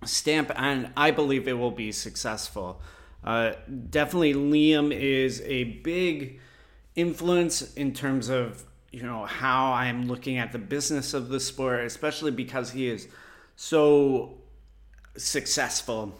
Stamp, 0.05 0.51
and 0.55 0.91
I 0.95 1.11
believe 1.11 1.47
it 1.47 1.57
will 1.57 1.71
be 1.71 1.91
successful. 1.91 2.81
Uh, 3.23 3.53
definitely, 3.89 4.33
Liam 4.33 4.93
is 4.93 5.41
a 5.41 5.65
big 5.65 6.39
influence 6.95 7.73
in 7.73 7.93
terms 7.93 8.29
of 8.29 8.63
you 8.97 9.03
know 9.03 9.25
how 9.25 9.73
I'm 9.73 10.07
looking 10.07 10.39
at 10.39 10.51
the 10.51 10.57
business 10.57 11.13
of 11.13 11.29
the 11.29 11.39
sport, 11.39 11.81
especially 11.81 12.31
because 12.31 12.71
he 12.71 12.89
is 12.89 13.07
so 13.55 14.39
successful. 15.15 16.17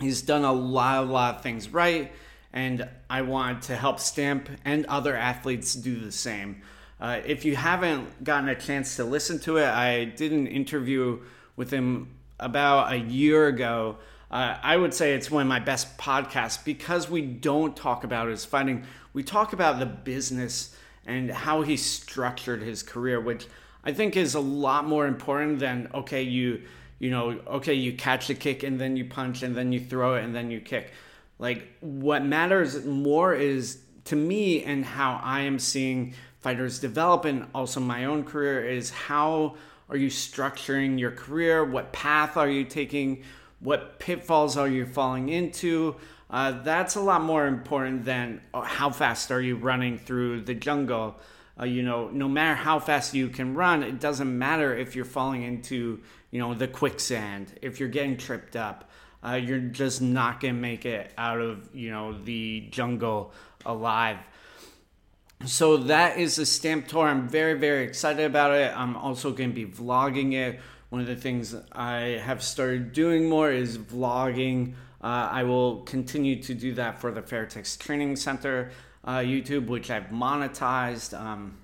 He's 0.00 0.22
done 0.22 0.42
a 0.42 0.52
lot, 0.52 1.04
a 1.04 1.06
lot 1.06 1.36
of 1.36 1.42
things 1.42 1.68
right, 1.68 2.10
and 2.52 2.88
I 3.08 3.22
want 3.22 3.62
to 3.64 3.76
help 3.76 4.00
Stamp 4.00 4.48
and 4.64 4.84
other 4.86 5.14
athletes 5.14 5.74
do 5.74 6.00
the 6.00 6.10
same. 6.10 6.62
Uh, 7.00 7.20
if 7.24 7.44
you 7.44 7.54
haven't 7.54 8.24
gotten 8.24 8.48
a 8.48 8.56
chance 8.56 8.96
to 8.96 9.04
listen 9.04 9.38
to 9.40 9.58
it, 9.58 9.68
I 9.68 10.06
did 10.06 10.32
an 10.32 10.48
interview 10.48 11.20
with 11.54 11.70
him 11.70 12.16
about 12.40 12.92
a 12.92 12.96
year 12.96 13.46
ago. 13.46 13.98
Uh, 14.28 14.56
I 14.60 14.76
would 14.76 14.92
say 14.92 15.14
it's 15.14 15.30
one 15.30 15.42
of 15.42 15.48
my 15.48 15.60
best 15.60 15.96
podcasts 15.98 16.64
because 16.64 17.08
we 17.08 17.22
don't 17.22 17.76
talk 17.76 18.02
about 18.02 18.26
his 18.26 18.44
fighting. 18.44 18.86
We 19.12 19.22
talk 19.22 19.52
about 19.52 19.78
the 19.78 19.86
business 19.86 20.74
and 21.06 21.30
how 21.30 21.62
he 21.62 21.76
structured 21.76 22.62
his 22.62 22.82
career, 22.82 23.20
which 23.20 23.46
I 23.84 23.92
think 23.92 24.16
is 24.16 24.34
a 24.34 24.40
lot 24.40 24.84
more 24.84 25.06
important 25.06 25.58
than 25.58 25.88
okay, 25.94 26.22
you 26.22 26.62
you 26.98 27.10
know, 27.10 27.38
okay, 27.46 27.74
you 27.74 27.92
catch 27.92 28.28
a 28.28 28.34
kick 28.34 28.64
and 28.64 28.80
then 28.80 28.96
you 28.96 29.04
punch 29.04 29.42
and 29.42 29.56
then 29.56 29.72
you 29.72 29.80
throw 29.80 30.16
it 30.16 30.24
and 30.24 30.34
then 30.34 30.50
you 30.50 30.60
kick. 30.60 30.92
Like 31.38 31.68
what 31.80 32.24
matters 32.24 32.84
more 32.84 33.34
is 33.34 33.80
to 34.06 34.16
me 34.16 34.64
and 34.64 34.84
how 34.84 35.20
I 35.22 35.40
am 35.40 35.58
seeing 35.58 36.14
fighters 36.40 36.80
develop 36.80 37.24
and 37.24 37.46
also 37.54 37.78
my 37.78 38.06
own 38.06 38.24
career 38.24 38.68
is 38.68 38.90
how 38.90 39.56
are 39.88 39.96
you 39.96 40.08
structuring 40.08 40.98
your 40.98 41.10
career? 41.12 41.64
What 41.64 41.92
path 41.92 42.36
are 42.36 42.48
you 42.48 42.64
taking? 42.64 43.22
What 43.60 43.98
pitfalls 43.98 44.56
are 44.56 44.68
you 44.68 44.86
falling 44.86 45.28
into? 45.28 45.96
Uh, 46.30 46.62
that's 46.62 46.94
a 46.94 47.00
lot 47.00 47.22
more 47.22 47.46
important 47.46 48.04
than 48.04 48.40
uh, 48.52 48.60
how 48.60 48.90
fast 48.90 49.30
are 49.30 49.40
you 49.40 49.56
running 49.56 49.98
through 49.98 50.42
the 50.42 50.54
jungle. 50.54 51.18
Uh, 51.58 51.64
you 51.64 51.82
know, 51.82 52.08
no 52.08 52.28
matter 52.28 52.54
how 52.54 52.78
fast 52.78 53.14
you 53.14 53.28
can 53.28 53.54
run, 53.54 53.82
it 53.82 53.98
doesn't 53.98 54.38
matter 54.38 54.76
if 54.76 54.94
you're 54.94 55.04
falling 55.04 55.42
into, 55.42 56.00
you 56.30 56.38
know, 56.38 56.54
the 56.54 56.68
quicksand. 56.68 57.52
If 57.62 57.80
you're 57.80 57.88
getting 57.88 58.16
tripped 58.16 58.56
up, 58.56 58.90
uh, 59.24 59.34
you're 59.34 59.58
just 59.58 60.02
not 60.02 60.40
gonna 60.40 60.52
make 60.52 60.84
it 60.84 61.12
out 61.16 61.40
of, 61.40 61.68
you 61.74 61.90
know, 61.90 62.12
the 62.22 62.68
jungle 62.70 63.32
alive. 63.64 64.18
so 65.44 65.76
that 65.76 66.18
is 66.18 66.36
the 66.36 66.46
stamp 66.46 66.88
tour. 66.88 67.06
I'm 67.06 67.28
very, 67.28 67.54
very 67.54 67.84
excited 67.84 68.24
about 68.24 68.52
it. 68.52 68.72
I'm 68.76 68.96
also 68.96 69.30
going 69.32 69.50
to 69.50 69.54
be 69.54 69.66
vlogging 69.66 70.34
it. 70.34 70.60
One 70.90 71.00
of 71.00 71.06
the 71.06 71.16
things 71.16 71.54
I 71.72 72.20
have 72.22 72.42
started 72.42 72.92
doing 72.92 73.28
more 73.28 73.52
is 73.52 73.78
vlogging. 73.78 74.74
Uh, 75.02 75.28
I 75.30 75.42
will 75.44 75.82
continue 75.82 76.42
to 76.42 76.54
do 76.54 76.74
that 76.74 77.00
for 77.00 77.10
the 77.10 77.22
Fairtex 77.22 77.78
Training 77.78 78.16
Center 78.16 78.70
uh, 79.04 79.18
YouTube, 79.18 79.66
which 79.66 79.90
I've 79.90 80.06
monetized. 80.06 81.18
Um, 81.18 81.58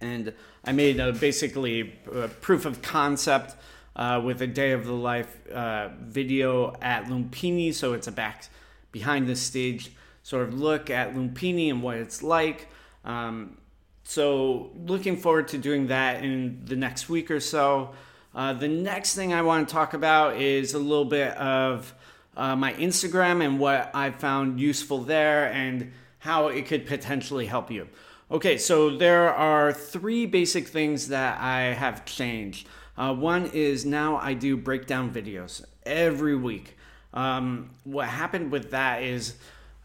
and 0.00 0.32
I 0.64 0.72
made 0.72 1.00
a 1.00 1.12
basically 1.12 1.94
a 2.12 2.28
proof 2.28 2.64
of 2.64 2.82
concept 2.82 3.56
uh, 3.94 4.20
with 4.24 4.42
a 4.42 4.46
day 4.46 4.72
of 4.72 4.86
the 4.86 4.92
life 4.92 5.46
uh, 5.50 5.88
video 6.00 6.74
at 6.80 7.06
Lumpini. 7.06 7.72
So 7.72 7.92
it's 7.92 8.06
a 8.06 8.12
back 8.12 8.48
behind 8.92 9.26
the 9.26 9.36
stage 9.36 9.92
sort 10.22 10.48
of 10.48 10.58
look 10.58 10.90
at 10.90 11.14
Lumpini 11.14 11.70
and 11.70 11.82
what 11.82 11.98
it's 11.98 12.22
like. 12.22 12.68
Um, 13.04 13.58
so, 14.02 14.70
looking 14.84 15.16
forward 15.16 15.48
to 15.48 15.58
doing 15.58 15.88
that 15.88 16.22
in 16.22 16.62
the 16.64 16.76
next 16.76 17.08
week 17.08 17.30
or 17.30 17.40
so. 17.40 17.90
Uh, 18.34 18.52
the 18.52 18.68
next 18.68 19.14
thing 19.14 19.32
I 19.32 19.42
want 19.42 19.68
to 19.68 19.72
talk 19.72 19.94
about 19.94 20.36
is 20.36 20.74
a 20.74 20.78
little 20.78 21.04
bit 21.04 21.36
of 21.36 21.92
uh, 22.36 22.54
my 22.54 22.72
Instagram 22.74 23.44
and 23.44 23.58
what 23.58 23.90
I 23.94 24.10
found 24.10 24.60
useful 24.60 24.98
there 24.98 25.50
and 25.52 25.92
how 26.18 26.48
it 26.48 26.66
could 26.66 26.86
potentially 26.86 27.46
help 27.46 27.70
you. 27.70 27.88
Okay, 28.30 28.58
so 28.58 28.96
there 28.96 29.32
are 29.32 29.72
three 29.72 30.26
basic 30.26 30.66
things 30.66 31.08
that 31.08 31.40
I 31.40 31.74
have 31.74 32.04
changed. 32.04 32.66
Uh, 32.96 33.14
one 33.14 33.46
is 33.52 33.86
now 33.86 34.16
I 34.16 34.34
do 34.34 34.56
breakdown 34.56 35.12
videos 35.12 35.64
every 35.84 36.34
week. 36.34 36.76
Um, 37.14 37.70
what 37.84 38.08
happened 38.08 38.50
with 38.50 38.72
that 38.72 39.02
is 39.02 39.36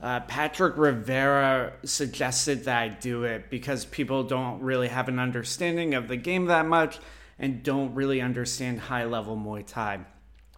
uh, 0.01 0.22
Patrick 0.22 0.77
Rivera 0.77 1.74
suggested 1.84 2.65
that 2.65 2.77
I 2.77 2.88
do 2.88 3.24
it 3.24 3.50
because 3.50 3.86
people 3.86 4.24
don't 4.24 4.62
really 4.62 4.88
have 4.88 5.08
an 5.08 5.20
understanding 5.20 5.93
of 5.93 6.08
the 6.08 6.17
game 6.17 6.46
that 6.46 6.65
much 6.65 7.00
and 7.38 7.62
don't 7.62 7.93
really 7.93 8.22
understand 8.22 8.79
high 8.79 9.05
level 9.05 9.38
Muay 9.38 9.65
Thai, 9.65 10.00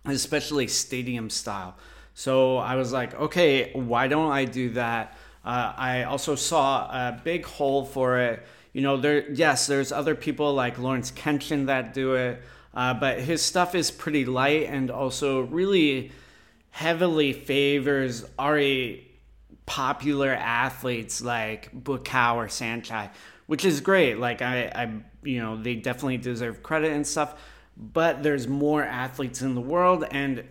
especially 0.05 0.67
stadium 0.67 1.29
style. 1.29 1.75
So 2.13 2.57
I 2.57 2.75
was 2.75 2.91
like, 2.91 3.13
okay, 3.15 3.71
why 3.73 4.07
don't 4.07 4.31
I 4.31 4.45
do 4.45 4.69
that? 4.71 5.17
Uh, 5.43 5.73
I 5.75 6.03
also 6.03 6.35
saw 6.35 6.85
a 6.85 7.21
big 7.23 7.45
hole 7.45 7.85
for 7.85 8.19
it. 8.19 8.45
You 8.71 8.81
know, 8.81 8.97
there, 8.97 9.29
yes, 9.31 9.67
there's 9.67 9.91
other 9.91 10.15
people 10.15 10.53
like 10.53 10.79
Lawrence 10.79 11.11
Kenshin 11.11 11.67
that 11.67 11.93
do 11.93 12.15
it, 12.15 12.41
uh, 12.73 12.93
but 12.93 13.19
his 13.19 13.41
stuff 13.41 13.75
is 13.75 13.91
pretty 13.91 14.25
light 14.25 14.67
and 14.67 14.89
also 14.89 15.41
really 15.41 16.11
heavily 16.71 17.33
favors 17.33 18.25
already 18.39 19.07
popular 19.65 20.31
athletes 20.31 21.21
like 21.21 21.71
Buakaw 21.83 22.35
or 22.35 22.47
Saenchai, 22.47 23.11
which 23.45 23.63
is 23.63 23.81
great. 23.81 24.17
Like 24.17 24.41
I, 24.41 24.65
I, 24.65 24.91
you 25.23 25.39
know, 25.39 25.61
they 25.61 25.75
definitely 25.75 26.17
deserve 26.17 26.63
credit 26.63 26.91
and 26.91 27.05
stuff. 27.05 27.35
But 27.75 28.23
there's 28.23 28.47
more 28.47 28.83
athletes 28.83 29.41
in 29.41 29.55
the 29.55 29.61
world, 29.61 30.05
and 30.11 30.43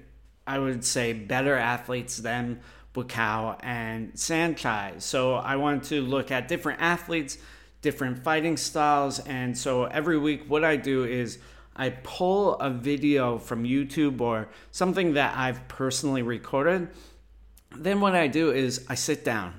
I 0.47 0.59
would 0.59 0.85
say 0.85 1.13
better 1.13 1.57
athletes 1.57 2.17
than 2.17 2.61
Buakaw 2.95 3.59
and 3.63 4.13
Saenchai. 4.15 5.01
So 5.01 5.35
I 5.35 5.57
wanted 5.57 5.85
to 5.85 6.03
look 6.03 6.31
at 6.31 6.49
different 6.49 6.81
athletes, 6.81 7.39
different 7.81 8.23
fighting 8.23 8.57
styles, 8.57 9.21
and 9.21 9.57
so 9.57 9.85
every 9.85 10.19
week 10.19 10.45
what 10.49 10.65
I 10.65 10.77
do 10.77 11.05
is 11.05 11.39
I 11.75 11.91
pull 11.91 12.57
a 12.57 12.71
video 12.71 13.39
from 13.39 13.65
YouTube 13.65 14.21
or 14.21 14.49
something 14.73 15.15
that 15.15 15.37
I've 15.37 15.67
personally 15.69 16.23
recorded 16.23 16.89
then 17.77 18.01
what 18.01 18.15
I 18.15 18.27
do 18.27 18.51
is 18.51 18.85
I 18.89 18.95
sit 18.95 19.25
down 19.25 19.55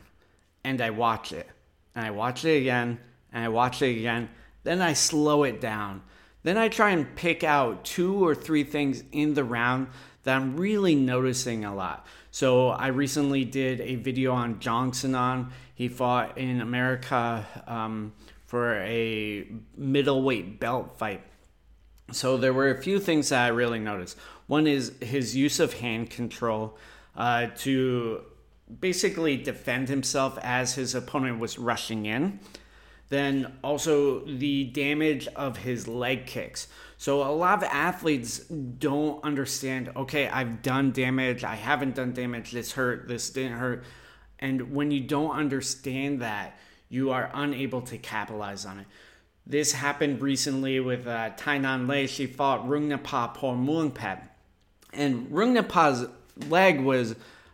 and 0.63 0.81
I 0.81 0.89
watch 0.91 1.31
it. 1.31 1.49
And 1.95 2.05
I 2.05 2.11
watch 2.11 2.45
it 2.45 2.57
again 2.57 2.99
and 3.31 3.43
I 3.43 3.49
watch 3.49 3.81
it 3.81 3.97
again. 3.97 4.29
Then 4.63 4.81
I 4.81 4.93
slow 4.93 5.43
it 5.43 5.61
down. 5.61 6.01
Then 6.43 6.57
I 6.57 6.67
try 6.67 6.91
and 6.91 7.15
pick 7.15 7.43
out 7.43 7.85
two 7.85 8.23
or 8.23 8.35
three 8.35 8.63
things 8.63 9.03
in 9.11 9.33
the 9.33 9.43
round 9.43 9.87
that 10.23 10.35
I'm 10.35 10.57
really 10.57 10.95
noticing 10.95 11.65
a 11.65 11.73
lot. 11.73 12.05
So 12.31 12.69
I 12.69 12.87
recently 12.87 13.45
did 13.45 13.81
a 13.81 13.95
video 13.95 14.33
on 14.33 14.59
Jong 14.59 14.91
Sanan. 14.91 15.51
He 15.75 15.87
fought 15.87 16.37
in 16.37 16.61
America 16.61 17.45
um, 17.67 18.13
for 18.45 18.75
a 18.81 19.47
middleweight 19.77 20.59
belt 20.59 20.97
fight. 20.97 21.21
So 22.11 22.37
there 22.37 22.53
were 22.53 22.69
a 22.69 22.81
few 22.81 22.99
things 22.99 23.29
that 23.29 23.45
I 23.45 23.47
really 23.49 23.79
noticed. 23.79 24.17
One 24.47 24.67
is 24.67 24.93
his 25.01 25.35
use 25.35 25.59
of 25.59 25.73
hand 25.73 26.09
control 26.09 26.77
uh, 27.15 27.47
to 27.59 28.21
basically 28.79 29.37
defend 29.37 29.89
himself 29.89 30.37
as 30.41 30.75
his 30.75 30.95
opponent 30.95 31.39
was 31.39 31.57
rushing 31.57 32.05
in. 32.05 32.39
Then 33.13 33.53
also 33.63 34.25
the 34.25 34.63
damage 34.63 35.27
of 35.35 35.57
his 35.57 35.87
leg 35.87 36.25
kicks. 36.25 36.67
So 36.97 37.21
a 37.21 37.29
lot 37.29 37.59
of 37.59 37.69
athletes 37.71 38.39
don't 38.39 39.23
understand, 39.23 39.91
okay, 39.95 40.27
I've 40.27 40.63
done 40.63 40.93
damage, 40.93 41.43
I 41.43 41.53
haven't 41.53 41.93
done 41.93 42.13
damage, 42.13 42.49
this 42.53 42.71
hurt, 42.71 43.07
this 43.07 43.29
didn't 43.29 43.59
hurt. 43.59 43.83
And 44.39 44.73
when 44.73 44.89
you 44.89 45.01
don't 45.01 45.29
understand 45.29 46.23
that, 46.23 46.57
you 46.89 47.11
are 47.11 47.29
unable 47.35 47.83
to 47.83 47.99
capitalize 47.99 48.65
on 48.65 48.79
it. 48.79 48.87
This 49.45 49.73
happened 49.73 50.19
recently 50.19 50.79
with 50.79 51.05
uh, 51.05 51.29
Tainan 51.37 51.87
Lei. 51.87 52.07
She 52.07 52.25
fought 52.25 52.65
Rungnapha 52.67 53.35
Pormuangpet. 53.35 54.21
And 54.91 55.27
Rungnapa's 55.27 56.07
leg 56.49 56.81
was 56.81 57.13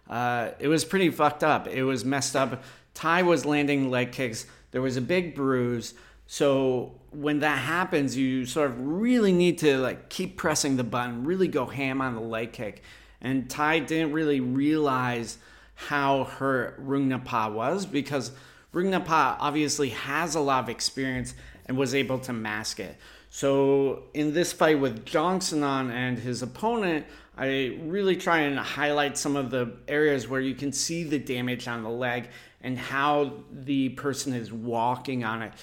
uh, 0.10 0.52
it 0.58 0.69
was 0.69 0.86
pretty 0.86 1.10
fucked 1.10 1.43
up. 1.43 1.67
It 1.67 1.84
was 1.84 2.06
messed 2.06 2.38
up. 2.38 2.63
Tai 2.93 3.24
was 3.24 3.45
landing 3.45 3.89
leg 3.89 4.13
kicks. 4.13 4.45
There 4.72 4.82
was 4.82 4.98
a 4.98 5.02
big 5.02 5.36
bruise. 5.36 5.94
So 6.28 7.00
when 7.12 7.40
that 7.40 7.58
happens, 7.58 8.16
you 8.16 8.46
sort 8.46 8.72
of 8.72 8.80
really 8.80 9.34
need 9.34 9.58
to 9.60 9.78
like 9.78 10.10
keep 10.10 10.38
pressing 10.38 10.78
the 10.78 10.84
button, 10.84 11.24
really 11.24 11.48
go 11.48 11.66
ham 11.66 12.02
on 12.02 12.16
the 12.16 12.22
leg 12.22 12.54
kick. 12.54 12.84
And 13.22 13.50
Ty 13.50 13.80
didn't 13.80 14.14
really 14.14 14.40
realize 14.40 15.38
how 15.76 16.26
hurt 16.26 16.86
Rungnapha 16.86 17.54
was 17.54 17.86
because 17.86 18.32
Rungnapha 18.74 19.38
obviously 19.40 19.90
has 19.90 20.36
a 20.36 20.40
lot 20.40 20.64
of 20.64 20.70
experience 20.70 21.34
and 21.66 21.78
was 21.78 21.96
able 21.96 22.20
to 22.20 22.34
mask 22.34 22.80
it. 22.80 22.98
So 23.30 24.04
in 24.14 24.34
this 24.34 24.52
fight 24.52 24.80
with 24.80 25.06
Jong 25.06 25.40
Sanan 25.40 25.92
and 25.92 26.18
his 26.18 26.42
opponent, 26.42 27.06
I 27.38 27.78
really 27.84 28.18
try 28.18 28.40
and 28.40 28.60
highlight 28.60 29.18
some 29.18 29.36
of 29.36 29.50
the 29.52 29.78
areas 29.88 30.28
where 30.28 30.42
you 30.42 30.56
can 30.56 30.74
see 30.74 31.04
the 31.04 31.20
damage 31.20 31.68
on 31.68 31.84
the 31.84 31.90
leg 31.90 32.28
and 32.62 32.78
how 32.78 33.34
the 33.52 33.89
person 33.89 34.34
is 34.34 34.52
walking 34.52 35.24
on 35.24 35.41
it. 35.41 35.54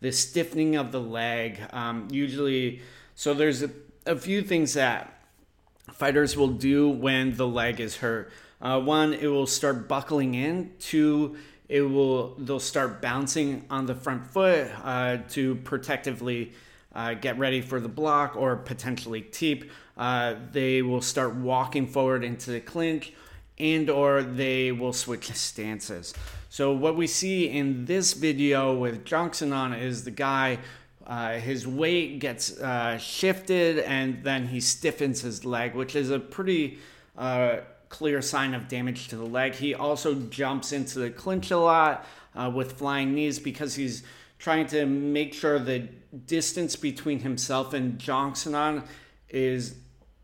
The 0.00 0.12
stiffening 0.12 0.76
of 0.76 0.92
the 0.92 1.00
leg, 1.00 1.60
um, 1.72 2.08
usually, 2.10 2.80
so 3.14 3.34
there's 3.34 3.62
a, 3.62 3.70
a, 4.04 4.16
few 4.16 4.42
things 4.42 4.74
that 4.74 5.22
fighters 5.92 6.36
will 6.36 6.48
do 6.48 6.88
when 6.88 7.36
the 7.36 7.46
leg 7.46 7.80
is 7.80 7.96
hurt. 7.96 8.30
Uh, 8.60 8.80
one, 8.80 9.14
it 9.14 9.26
will 9.26 9.46
start 9.46 9.88
buckling 9.88 10.34
in. 10.34 10.72
Two, 10.78 11.36
it 11.68 11.82
will 11.82 12.34
they'll 12.38 12.60
start 12.60 13.02
bouncing 13.02 13.64
on 13.70 13.86
the 13.86 13.94
front 13.94 14.26
foot 14.26 14.68
uh, 14.84 15.18
to 15.30 15.56
protectively 15.56 16.52
uh, 16.94 17.14
get 17.14 17.38
ready 17.38 17.60
for 17.60 17.80
the 17.80 17.88
block 17.88 18.36
or 18.36 18.56
potentially 18.56 19.20
teep. 19.20 19.70
Uh, 19.96 20.34
they 20.52 20.82
will 20.82 21.02
start 21.02 21.34
walking 21.34 21.86
forward 21.86 22.22
into 22.22 22.50
the 22.50 22.60
clinch 22.60 23.12
and 23.58 23.88
or 23.88 24.22
they 24.22 24.72
will 24.72 24.92
switch 24.92 25.32
stances. 25.32 26.14
So 26.48 26.72
what 26.72 26.96
we 26.96 27.06
see 27.06 27.48
in 27.48 27.84
this 27.84 28.12
video 28.12 28.74
with 28.74 29.04
Jong 29.04 29.30
Sanan 29.30 29.78
is 29.78 30.04
the 30.04 30.10
guy, 30.10 30.58
uh, 31.06 31.34
his 31.34 31.66
weight 31.66 32.18
gets 32.18 32.58
uh, 32.58 32.98
shifted 32.98 33.78
and 33.80 34.22
then 34.24 34.48
he 34.48 34.60
stiffens 34.60 35.20
his 35.22 35.44
leg, 35.44 35.74
which 35.74 35.94
is 35.94 36.10
a 36.10 36.18
pretty 36.18 36.78
uh, 37.16 37.58
clear 37.88 38.20
sign 38.20 38.54
of 38.54 38.68
damage 38.68 39.08
to 39.08 39.16
the 39.16 39.24
leg. 39.24 39.54
He 39.54 39.74
also 39.74 40.14
jumps 40.14 40.72
into 40.72 40.98
the 40.98 41.10
clinch 41.10 41.50
a 41.50 41.58
lot 41.58 42.06
uh, 42.34 42.50
with 42.54 42.72
flying 42.72 43.14
knees 43.14 43.38
because 43.38 43.74
he's 43.74 44.02
trying 44.38 44.66
to 44.66 44.84
make 44.86 45.32
sure 45.32 45.58
the 45.58 45.88
distance 46.26 46.76
between 46.76 47.20
himself 47.20 47.72
and 47.72 47.98
Sanan 47.98 48.84
is 49.28 49.76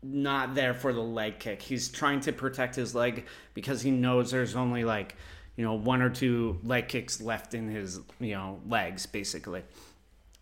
not 0.03 0.55
there 0.55 0.73
for 0.73 0.93
the 0.93 1.01
leg 1.01 1.39
kick. 1.39 1.61
He's 1.61 1.89
trying 1.89 2.19
to 2.21 2.33
protect 2.33 2.75
his 2.75 2.93
leg 2.93 3.25
because 3.53 3.81
he 3.81 3.91
knows 3.91 4.31
there's 4.31 4.55
only 4.55 4.83
like, 4.83 5.15
you 5.55 5.63
know, 5.63 5.73
one 5.73 6.01
or 6.01 6.09
two 6.09 6.59
leg 6.63 6.87
kicks 6.87 7.21
left 7.21 7.53
in 7.53 7.69
his, 7.69 7.99
you 8.19 8.33
know, 8.33 8.59
legs 8.67 9.05
basically. 9.05 9.63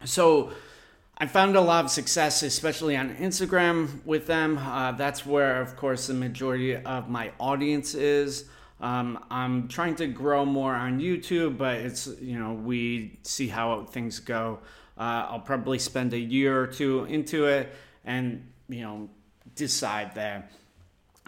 So 0.05 0.51
I 1.17 1.27
found 1.27 1.55
a 1.55 1.61
lot 1.61 1.85
of 1.85 1.91
success, 1.91 2.41
especially 2.41 2.97
on 2.97 3.15
Instagram 3.15 4.03
with 4.05 4.25
them. 4.25 4.57
Uh, 4.57 4.93
that's 4.93 5.25
where, 5.25 5.61
of 5.61 5.75
course, 5.75 6.07
the 6.07 6.15
majority 6.15 6.75
of 6.75 7.09
my 7.09 7.31
audience 7.39 7.93
is. 7.93 8.45
Um, 8.79 9.23
I'm 9.29 9.67
trying 9.67 9.95
to 9.97 10.07
grow 10.07 10.43
more 10.43 10.73
on 10.73 10.99
YouTube, 10.99 11.57
but 11.59 11.77
it's, 11.77 12.07
you 12.19 12.39
know, 12.39 12.53
we 12.53 13.19
see 13.21 13.47
how 13.47 13.83
things 13.85 14.19
go. 14.19 14.59
Uh, 14.97 15.27
I'll 15.29 15.39
probably 15.39 15.77
spend 15.77 16.13
a 16.13 16.19
year 16.19 16.59
or 16.59 16.65
two 16.65 17.05
into 17.05 17.45
it 17.45 17.71
and, 18.03 18.51
you 18.67 18.81
know, 18.81 19.09
decide 19.55 20.15
there. 20.15 20.49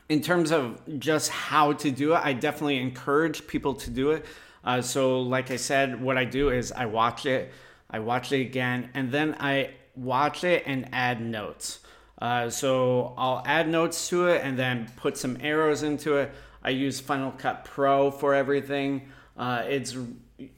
In 0.10 0.22
terms 0.22 0.52
of 0.52 0.82
just 1.00 1.30
how 1.30 1.74
to 1.74 1.92
do 1.92 2.14
it, 2.14 2.22
I 2.24 2.34
definitely 2.34 2.80
encourage 2.80 3.48
people 3.48 3.74
to 3.76 3.90
do 3.90 4.12
it. 4.12 4.26
Uh, 4.64 4.82
so, 4.82 5.22
like 5.22 5.52
I 5.52 5.58
said, 5.58 6.02
what 6.02 6.18
I 6.18 6.26
do 6.26 6.50
is 6.50 6.72
I 6.72 6.86
watch 6.86 7.26
it, 7.26 7.52
I 7.90 8.00
watch 8.00 8.32
it 8.32 8.42
again, 8.42 8.90
and 8.94 9.12
then 9.12 9.36
I 9.40 9.72
watch 9.96 10.44
it 10.44 10.64
and 10.66 10.90
add 10.94 11.22
notes. 11.22 11.80
Uh, 12.22 12.50
so 12.50 13.14
I'll 13.18 13.44
add 13.46 13.68
notes 13.68 14.08
to 14.10 14.28
it 14.28 14.42
and 14.44 14.58
then 14.58 14.90
put 14.96 15.18
some 15.18 15.38
arrows 15.42 15.84
into 15.84 16.18
it. 16.18 16.32
I 16.64 16.70
use 16.70 17.00
Final 17.00 17.32
Cut 17.32 17.66
Pro 17.66 18.12
for 18.12 18.34
everything. 18.34 19.10
Uh, 19.36 19.64
it's 19.68 19.98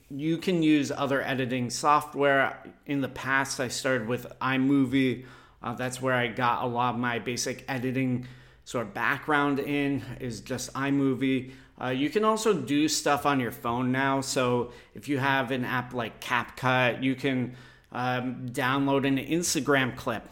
you 0.09 0.37
can 0.37 0.61
use 0.61 0.91
other 0.91 1.21
editing 1.21 1.69
software. 1.69 2.61
In 2.85 3.01
the 3.01 3.09
past, 3.09 3.59
I 3.59 3.69
started 3.69 4.07
with 4.07 4.27
iMovie. 4.39 5.25
Uh, 5.65 5.73
that's 5.73 5.99
where 5.99 6.13
I 6.13 6.27
got 6.27 6.63
a 6.63 6.67
lot 6.67 6.93
of 6.93 6.99
my 6.99 7.17
basic 7.17 7.65
editing 7.67 8.27
sort 8.65 8.85
of 8.85 8.93
background 8.93 9.59
in 9.59 10.03
is 10.19 10.39
just 10.39 10.71
iMovie. 10.73 11.51
Uh, 11.81 11.87
you 11.87 12.09
can 12.11 12.23
also 12.23 12.53
do 12.53 12.87
stuff 12.87 13.25
on 13.25 13.39
your 13.39 13.51
phone 13.51 13.91
now. 13.91 14.21
So 14.21 14.71
if 14.93 15.09
you 15.09 15.17
have 15.17 15.49
an 15.49 15.65
app 15.65 15.93
like 15.93 16.21
CapCut, 16.21 17.01
you 17.01 17.15
can 17.15 17.55
um, 17.91 18.47
download 18.51 19.07
an 19.07 19.17
Instagram 19.17 19.95
clip 19.95 20.29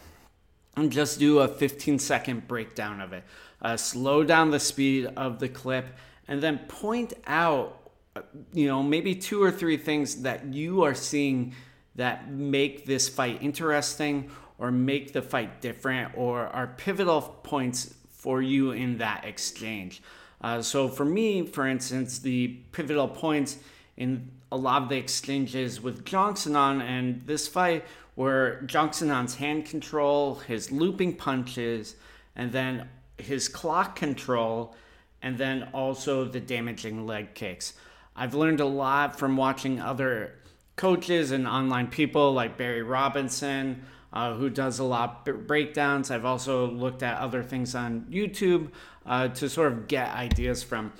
and 0.77 0.91
just 0.91 1.19
do 1.19 1.39
a 1.39 1.47
15 1.47 1.97
second 1.97 2.47
breakdown 2.47 3.01
of 3.01 3.11
it. 3.11 3.23
Uh, 3.59 3.75
slow 3.75 4.23
down 4.23 4.51
the 4.51 4.59
speed 4.59 5.07
of 5.17 5.39
the 5.39 5.49
clip 5.49 5.87
and 6.27 6.41
then 6.41 6.59
point 6.67 7.13
out, 7.25 7.91
uh, 8.15 8.21
you 8.53 8.67
know, 8.67 8.83
maybe 8.83 9.15
two 9.15 9.41
or 9.41 9.51
three 9.51 9.77
things 9.77 10.21
that 10.21 10.45
you 10.53 10.83
are 10.83 10.93
seeing 10.93 11.55
that 11.95 12.29
make 12.31 12.85
this 12.85 13.09
fight 13.09 13.41
interesting 13.41 14.29
or 14.57 14.71
make 14.71 15.13
the 15.13 15.21
fight 15.21 15.61
different 15.61 16.11
or 16.15 16.47
are 16.47 16.67
pivotal 16.67 17.21
points 17.21 17.93
for 18.09 18.41
you 18.41 18.71
in 18.71 18.97
that 18.97 19.25
exchange. 19.25 20.01
Uh, 20.41 20.61
so 20.61 20.87
for 20.87 21.05
me, 21.05 21.45
for 21.45 21.67
instance, 21.67 22.19
the 22.19 22.47
pivotal 22.71 23.07
points 23.07 23.57
in 23.97 24.29
a 24.51 24.57
lot 24.57 24.83
of 24.83 24.89
the 24.89 24.97
exchanges 24.97 25.81
with 25.81 26.05
Jong 26.05 26.33
Sanan 26.33 26.81
and 26.81 27.25
this 27.25 27.47
fight 27.47 27.85
were 28.15 28.61
Jong 28.65 28.89
Sanan's 28.89 29.35
hand 29.35 29.65
control, 29.65 30.35
his 30.35 30.71
looping 30.71 31.15
punches, 31.15 31.95
and 32.35 32.51
then 32.51 32.87
his 33.17 33.47
clock 33.47 33.95
control, 33.95 34.75
and 35.21 35.37
then 35.37 35.69
also 35.73 36.25
the 36.25 36.39
damaging 36.39 37.05
leg 37.05 37.33
kicks. 37.33 37.73
I've 38.15 38.35
learned 38.35 38.59
a 38.59 38.65
lot 38.65 39.17
from 39.17 39.37
watching 39.37 39.79
other 39.79 40.35
coaches 40.75 41.31
and 41.31 41.47
online 41.47 41.87
people 41.87 42.33
like 42.33 42.57
Barry 42.57 42.83
Robinson, 42.83 43.85
uh, 44.13 44.35
who 44.35 44.49
does 44.49 44.79
a 44.79 44.83
lot 44.83 45.27
of 45.27 45.47
breakdowns. 45.47 46.11
I've 46.11 46.23
also 46.25 46.69
looked 46.69 47.03
at 47.03 47.17
other 47.17 47.43
things 47.43 47.73
on 47.75 48.05
YouTube 48.09 48.69
uh, 49.05 49.29
to 49.29 49.49
sort 49.49 49.73
of 49.73 49.87
get 49.87 50.13
ideas 50.13 50.63
from. 50.63 50.93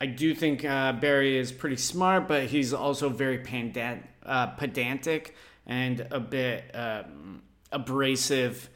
I 0.00 0.06
do 0.06 0.34
think 0.34 0.64
uh, 0.64 0.92
Barry 0.92 1.36
is 1.38 1.52
pretty 1.52 1.76
smart, 1.76 2.26
but 2.26 2.44
he's 2.46 2.72
also 2.72 3.08
very 3.08 3.38
uh, 4.24 4.46
pedantic 4.48 5.34
and 5.66 6.06
a 6.10 6.20
bit 6.20 6.70
um, 6.74 7.42
abrasive 7.70 8.68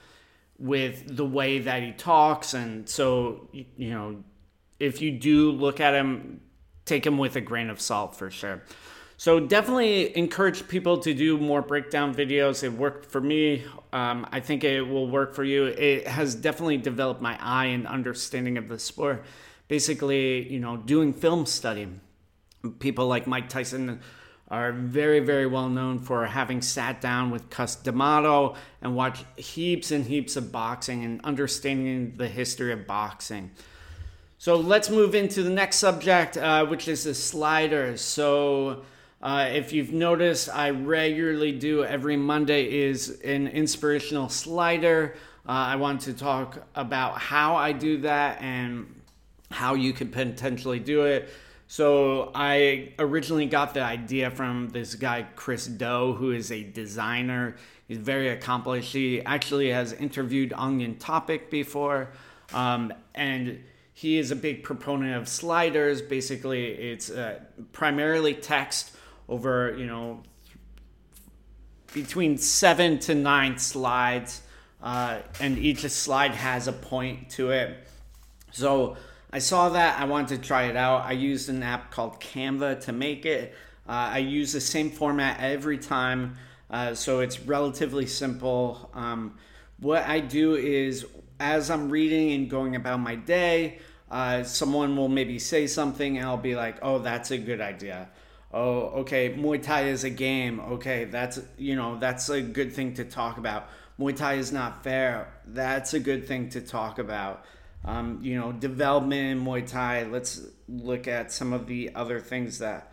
with 0.58 1.16
the 1.16 1.24
way 1.24 1.58
that 1.60 1.82
he 1.82 1.92
talks. 1.92 2.54
And 2.54 2.88
so, 2.88 3.48
you 3.52 3.90
know, 3.90 4.22
if 4.78 5.00
you 5.00 5.12
do 5.12 5.50
look 5.50 5.80
at 5.80 5.94
him, 5.94 6.40
take 6.84 7.06
him 7.06 7.18
with 7.18 7.36
a 7.36 7.40
grain 7.40 7.70
of 7.70 7.80
salt 7.80 8.16
for 8.16 8.30
sure. 8.30 8.62
So 9.20 9.40
definitely 9.40 10.16
encourage 10.16 10.68
people 10.68 10.98
to 10.98 11.12
do 11.12 11.38
more 11.38 11.60
breakdown 11.60 12.14
videos. 12.14 12.62
It 12.62 12.72
worked 12.72 13.04
for 13.04 13.20
me. 13.20 13.64
Um, 13.92 14.24
I 14.30 14.38
think 14.38 14.62
it 14.62 14.82
will 14.82 15.10
work 15.10 15.34
for 15.34 15.42
you. 15.42 15.64
It 15.64 16.06
has 16.06 16.36
definitely 16.36 16.76
developed 16.76 17.20
my 17.20 17.36
eye 17.40 17.66
and 17.66 17.84
understanding 17.84 18.56
of 18.56 18.68
the 18.68 18.78
sport. 18.78 19.24
Basically, 19.66 20.48
you 20.48 20.60
know, 20.60 20.76
doing 20.76 21.12
film 21.12 21.46
study. 21.46 21.88
People 22.78 23.08
like 23.08 23.26
Mike 23.26 23.48
Tyson 23.48 24.00
are 24.46 24.70
very, 24.70 25.18
very 25.18 25.48
well 25.48 25.68
known 25.68 25.98
for 25.98 26.24
having 26.24 26.62
sat 26.62 27.00
down 27.00 27.32
with 27.32 27.50
Cus 27.50 27.74
D'Amato 27.74 28.54
and 28.80 28.94
watched 28.94 29.24
heaps 29.36 29.90
and 29.90 30.06
heaps 30.06 30.36
of 30.36 30.52
boxing 30.52 31.04
and 31.04 31.20
understanding 31.24 32.14
the 32.16 32.28
history 32.28 32.72
of 32.72 32.86
boxing. 32.86 33.50
So 34.38 34.54
let's 34.54 34.88
move 34.88 35.16
into 35.16 35.42
the 35.42 35.50
next 35.50 35.78
subject, 35.78 36.36
uh, 36.36 36.64
which 36.66 36.86
is 36.86 37.02
the 37.02 37.14
sliders. 37.14 38.00
So 38.00 38.84
uh, 39.20 39.48
if 39.50 39.72
you've 39.72 39.92
noticed, 39.92 40.48
I 40.48 40.70
regularly 40.70 41.52
do 41.52 41.84
every 41.84 42.16
Monday 42.16 42.82
is 42.88 43.20
an 43.22 43.48
inspirational 43.48 44.28
slider. 44.28 45.16
Uh, 45.48 45.52
I 45.52 45.76
want 45.76 46.02
to 46.02 46.12
talk 46.12 46.66
about 46.74 47.18
how 47.18 47.56
I 47.56 47.72
do 47.72 47.98
that 48.02 48.40
and 48.40 49.02
how 49.50 49.74
you 49.74 49.92
could 49.92 50.12
potentially 50.12 50.78
do 50.78 51.02
it. 51.02 51.30
So 51.66 52.30
I 52.34 52.92
originally 52.98 53.46
got 53.46 53.74
the 53.74 53.82
idea 53.82 54.30
from 54.30 54.68
this 54.70 54.94
guy 54.94 55.26
Chris 55.34 55.66
Do, 55.66 56.14
who 56.14 56.30
is 56.30 56.52
a 56.52 56.62
designer. 56.62 57.56
He's 57.88 57.98
very 57.98 58.28
accomplished. 58.28 58.92
He 58.92 59.20
actually 59.22 59.70
has 59.70 59.92
interviewed 59.92 60.52
Onion 60.54 60.96
Topic 60.96 61.50
before, 61.50 62.12
um, 62.54 62.92
and 63.14 63.64
he 63.92 64.18
is 64.18 64.30
a 64.30 64.36
big 64.36 64.62
proponent 64.62 65.16
of 65.16 65.28
sliders. 65.28 66.00
Basically, 66.00 66.68
it's 66.68 67.10
uh, 67.10 67.40
primarily 67.72 68.32
text 68.32 68.92
over 69.28 69.76
you 69.76 69.86
know 69.86 70.22
between 71.92 72.36
seven 72.38 72.98
to 73.00 73.14
nine 73.14 73.58
slides, 73.58 74.42
uh, 74.82 75.18
and 75.40 75.58
each 75.58 75.80
slide 75.88 76.32
has 76.32 76.68
a 76.68 76.72
point 76.72 77.30
to 77.30 77.50
it. 77.50 77.76
So 78.50 78.96
I 79.32 79.38
saw 79.38 79.70
that. 79.70 80.00
I 80.00 80.04
wanted 80.04 80.40
to 80.40 80.46
try 80.46 80.64
it 80.64 80.76
out. 80.76 81.04
I 81.04 81.12
used 81.12 81.48
an 81.48 81.62
app 81.62 81.90
called 81.90 82.20
Canva 82.20 82.80
to 82.82 82.92
make 82.92 83.26
it. 83.26 83.54
Uh, 83.88 84.10
I 84.12 84.18
use 84.18 84.52
the 84.52 84.60
same 84.60 84.90
format 84.90 85.40
every 85.40 85.78
time, 85.78 86.36
uh, 86.70 86.94
so 86.94 87.20
it's 87.20 87.40
relatively 87.40 88.06
simple. 88.06 88.90
Um, 88.92 89.38
what 89.80 90.04
I 90.04 90.20
do 90.20 90.56
is, 90.56 91.06
as 91.40 91.70
I'm 91.70 91.88
reading 91.88 92.32
and 92.32 92.50
going 92.50 92.76
about 92.76 93.00
my 93.00 93.14
day, 93.14 93.78
uh, 94.10 94.42
someone 94.42 94.96
will 94.96 95.08
maybe 95.08 95.38
say 95.38 95.66
something, 95.66 96.18
and 96.18 96.26
I'll 96.26 96.36
be 96.36 96.54
like, 96.54 96.78
"Oh, 96.82 96.98
that's 96.98 97.30
a 97.30 97.38
good 97.38 97.62
idea." 97.62 98.08
Oh 98.52 99.00
okay 99.00 99.34
muay 99.34 99.62
thai 99.62 99.88
is 99.88 100.04
a 100.04 100.10
game. 100.10 100.60
Okay 100.60 101.04
that's 101.04 101.40
you 101.56 101.76
know 101.76 101.98
that's 101.98 102.28
a 102.28 102.40
good 102.40 102.72
thing 102.72 102.94
to 102.94 103.04
talk 103.04 103.38
about. 103.38 103.68
Muay 103.98 104.16
thai 104.16 104.34
is 104.34 104.52
not 104.52 104.84
fair. 104.84 105.32
That's 105.46 105.94
a 105.94 106.00
good 106.00 106.26
thing 106.26 106.50
to 106.50 106.60
talk 106.60 106.98
about. 106.98 107.44
Um, 107.84 108.20
you 108.22 108.38
know 108.38 108.52
development 108.52 109.38
in 109.38 109.44
muay 109.44 109.66
thai 109.66 110.04
let's 110.04 110.42
look 110.68 111.06
at 111.06 111.30
some 111.30 111.52
of 111.52 111.68
the 111.68 111.94
other 111.94 112.18
things 112.18 112.58
that 112.58 112.90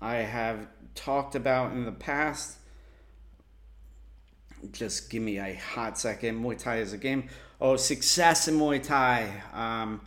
i 0.00 0.16
have 0.16 0.66
talked 0.94 1.34
about 1.34 1.72
in 1.72 1.84
the 1.84 1.92
past. 1.92 2.58
Just 4.70 5.10
give 5.10 5.22
me 5.22 5.38
a 5.38 5.54
hot 5.54 5.98
second. 5.98 6.42
Muay 6.42 6.58
thai 6.58 6.78
is 6.78 6.92
a 6.92 6.98
game. 6.98 7.28
Oh 7.60 7.76
success 7.76 8.48
in 8.48 8.56
muay 8.58 8.82
thai. 8.82 9.42
Um, 9.52 10.00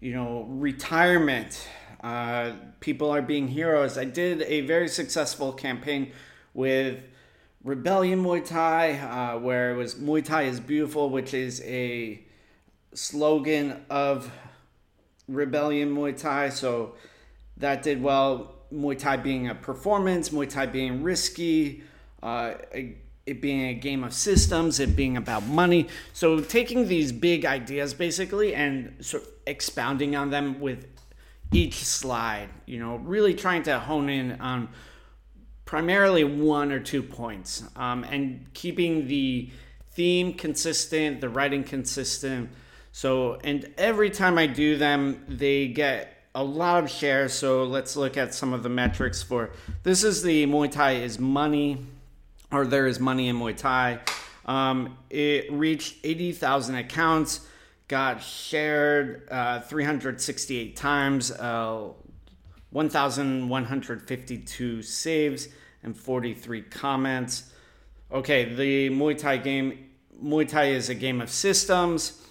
you 0.00 0.12
know 0.12 0.46
retirement 0.48 1.68
uh, 2.06 2.54
people 2.78 3.10
are 3.10 3.20
being 3.20 3.48
heroes. 3.48 3.98
I 3.98 4.04
did 4.04 4.42
a 4.42 4.60
very 4.60 4.86
successful 4.86 5.52
campaign 5.52 6.12
with 6.54 7.00
Rebellion 7.64 8.22
Muay 8.22 8.46
Thai, 8.46 8.92
uh, 8.92 9.40
where 9.40 9.72
it 9.72 9.76
was 9.76 9.96
Muay 9.96 10.24
Thai 10.24 10.42
is 10.42 10.60
beautiful, 10.60 11.10
which 11.10 11.34
is 11.34 11.60
a 11.62 12.22
slogan 12.94 13.84
of 13.90 14.30
Rebellion 15.26 15.96
Muay 15.96 16.16
Thai. 16.16 16.50
So 16.50 16.94
that 17.56 17.82
did 17.82 18.00
well. 18.00 18.54
Muay 18.72 18.96
Thai 18.96 19.16
being 19.16 19.48
a 19.48 19.54
performance, 19.56 20.28
Muay 20.28 20.48
Thai 20.48 20.66
being 20.66 21.02
risky, 21.02 21.82
uh, 22.22 22.54
it 23.26 23.40
being 23.40 23.62
a 23.62 23.74
game 23.74 24.04
of 24.04 24.12
systems, 24.12 24.78
it 24.78 24.94
being 24.94 25.16
about 25.16 25.44
money. 25.44 25.88
So 26.12 26.38
taking 26.38 26.86
these 26.86 27.10
big 27.10 27.44
ideas 27.44 27.94
basically 27.94 28.54
and 28.54 29.04
sort 29.04 29.24
of 29.24 29.30
expounding 29.44 30.14
on 30.14 30.30
them 30.30 30.60
with 30.60 30.86
each 31.52 31.84
slide, 31.84 32.48
you 32.66 32.78
know, 32.78 32.96
really 32.96 33.34
trying 33.34 33.62
to 33.64 33.78
hone 33.78 34.08
in 34.08 34.40
on 34.40 34.68
primarily 35.64 36.24
one 36.24 36.72
or 36.72 36.80
two 36.80 37.02
points 37.02 37.64
um, 37.76 38.04
and 38.04 38.46
keeping 38.54 39.06
the 39.08 39.50
theme 39.92 40.32
consistent, 40.34 41.20
the 41.20 41.28
writing 41.28 41.64
consistent. 41.64 42.50
So, 42.92 43.38
and 43.44 43.72
every 43.76 44.10
time 44.10 44.38
I 44.38 44.46
do 44.46 44.76
them, 44.76 45.24
they 45.28 45.68
get 45.68 46.12
a 46.34 46.44
lot 46.44 46.84
of 46.84 46.90
shares. 46.90 47.32
So, 47.32 47.64
let's 47.64 47.96
look 47.96 48.16
at 48.16 48.34
some 48.34 48.52
of 48.52 48.62
the 48.62 48.68
metrics 48.68 49.22
for 49.22 49.50
this 49.82 50.04
is 50.04 50.22
the 50.22 50.46
Muay 50.46 50.70
Thai 50.70 50.92
is 50.92 51.18
money, 51.18 51.78
or 52.52 52.64
there 52.64 52.86
is 52.86 53.00
money 53.00 53.28
in 53.28 53.36
Muay 53.36 53.56
Thai. 53.56 54.00
Um, 54.46 54.96
it 55.10 55.50
reached 55.50 55.96
80,000 56.04 56.76
accounts 56.76 57.40
got 57.88 58.22
shared 58.22 59.28
uh, 59.30 59.60
368 59.60 60.76
times, 60.76 61.30
uh, 61.30 61.88
1,152 62.70 64.82
saves, 64.82 65.48
and 65.82 65.96
43 65.96 66.62
comments. 66.62 67.52
Okay, 68.10 68.54
the 68.54 68.90
Muay 68.90 69.16
Thai 69.16 69.36
game, 69.38 69.90
Muay 70.22 70.48
Thai 70.48 70.66
is 70.66 70.88
a 70.88 70.94
game 70.94 71.20
of 71.20 71.30
systems, 71.30 72.22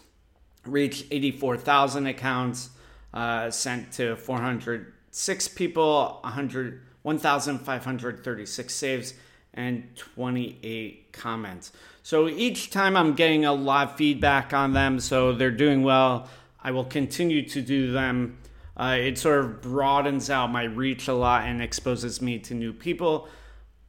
reached 0.65 1.05
84,000 1.11 2.07
accounts, 2.07 2.69
uh, 3.13 3.49
sent 3.49 3.93
to 3.93 4.17
400 4.17 4.93
6 5.15 5.47
people, 5.47 6.19
100, 6.23 6.81
1,536 7.03 8.75
saves, 8.75 9.13
and 9.53 9.95
28 9.95 11.13
comments. 11.13 11.71
So 12.05 12.29
each 12.29 12.69
time 12.69 12.95
I'm 12.95 13.13
getting 13.13 13.45
a 13.45 13.53
lot 13.53 13.89
of 13.89 13.95
feedback 13.95 14.53
on 14.53 14.73
them, 14.73 14.99
so 14.99 15.33
they're 15.33 15.49
doing 15.49 15.81
well. 15.81 16.29
I 16.63 16.69
will 16.69 16.85
continue 16.85 17.49
to 17.49 17.63
do 17.63 17.91
them. 17.91 18.37
Uh, 18.77 18.97
it 18.99 19.17
sort 19.17 19.39
of 19.39 19.63
broadens 19.63 20.29
out 20.29 20.51
my 20.51 20.65
reach 20.65 21.07
a 21.07 21.15
lot 21.15 21.45
and 21.45 21.63
exposes 21.63 22.21
me 22.21 22.37
to 22.37 22.53
new 22.53 22.73
people. 22.73 23.27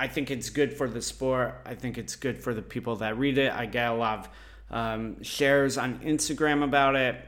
I 0.01 0.09
think 0.09 0.31
it's 0.31 0.49
good 0.49 0.73
for 0.73 0.89
the 0.89 1.03
sport. 1.03 1.61
I 1.67 1.75
think 1.75 1.99
it's 1.99 2.17
good 2.17 2.39
for 2.39 2.55
the 2.55 2.63
people 2.63 2.97
that 2.97 3.19
read 3.19 3.37
it. 3.37 3.53
I 3.53 3.67
get 3.67 3.91
a 3.91 3.95
lot 3.95 4.21
of 4.21 4.75
um, 4.75 5.23
shares 5.23 5.77
on 5.77 5.99
Instagram 5.99 6.65
about 6.65 6.97
it, 6.97 7.23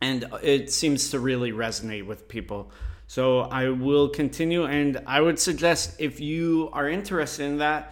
and 0.00 0.24
it 0.42 0.72
seems 0.72 1.10
to 1.10 1.20
really 1.20 1.52
resonate 1.52 2.06
with 2.06 2.28
people. 2.28 2.70
So 3.08 3.40
I 3.40 3.68
will 3.68 4.08
continue, 4.08 4.64
and 4.64 5.02
I 5.06 5.20
would 5.20 5.38
suggest 5.38 5.96
if 6.00 6.18
you 6.18 6.70
are 6.72 6.88
interested 6.88 7.44
in 7.44 7.58
that, 7.58 7.90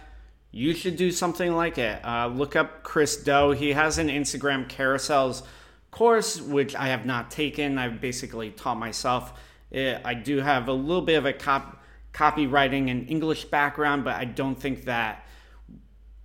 you 0.55 0.75
should 0.75 0.95
do 0.95 1.11
something 1.11 1.55
like 1.55 1.79
it. 1.79 2.05
Uh, 2.05 2.27
look 2.27 2.55
up 2.55 2.83
Chris 2.83 3.17
Do. 3.17 3.51
He 3.51 3.73
has 3.73 3.97
an 3.97 4.07
Instagram 4.07 4.69
carousels 4.69 5.41
course, 5.89 6.39
which 6.39 6.75
I 6.75 6.89
have 6.89 7.07
not 7.07 7.31
taken. 7.31 7.79
I've 7.79 7.99
basically 7.99 8.51
taught 8.51 8.77
myself. 8.77 9.33
It, 9.71 9.99
I 10.05 10.13
do 10.13 10.37
have 10.37 10.67
a 10.67 10.73
little 10.73 11.01
bit 11.01 11.15
of 11.15 11.25
a 11.25 11.33
cop, 11.33 11.81
copywriting 12.13 12.91
and 12.91 13.09
English 13.09 13.45
background, 13.45 14.03
but 14.03 14.15
I 14.15 14.25
don't 14.25 14.53
think 14.53 14.85
that 14.85 15.25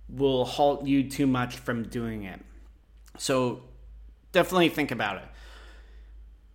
will 0.07 0.45
halt 0.45 0.85
you 0.85 1.09
too 1.09 1.25
much 1.25 1.55
from 1.55 1.83
doing 1.89 2.23
it. 2.23 2.39
So 3.17 3.63
definitely 4.31 4.69
think 4.69 4.91
about 4.91 5.17
it. 5.17 5.27